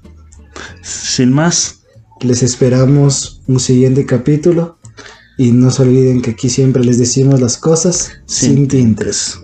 Sin 0.82 1.32
más, 1.32 1.82
Les 2.20 2.42
esperamos 2.42 3.42
un 3.46 3.60
siguiente 3.60 4.04
capítulo. 4.06 4.76
Y 5.38 5.52
no 5.52 5.70
se 5.70 5.82
olviden 5.82 6.20
que 6.20 6.32
aquí 6.32 6.50
siempre 6.50 6.84
les 6.84 6.98
decimos 6.98 7.40
las 7.40 7.56
cosas 7.56 8.10
Sin 8.26 8.56
sin 8.56 8.68
tintes. 8.68 9.38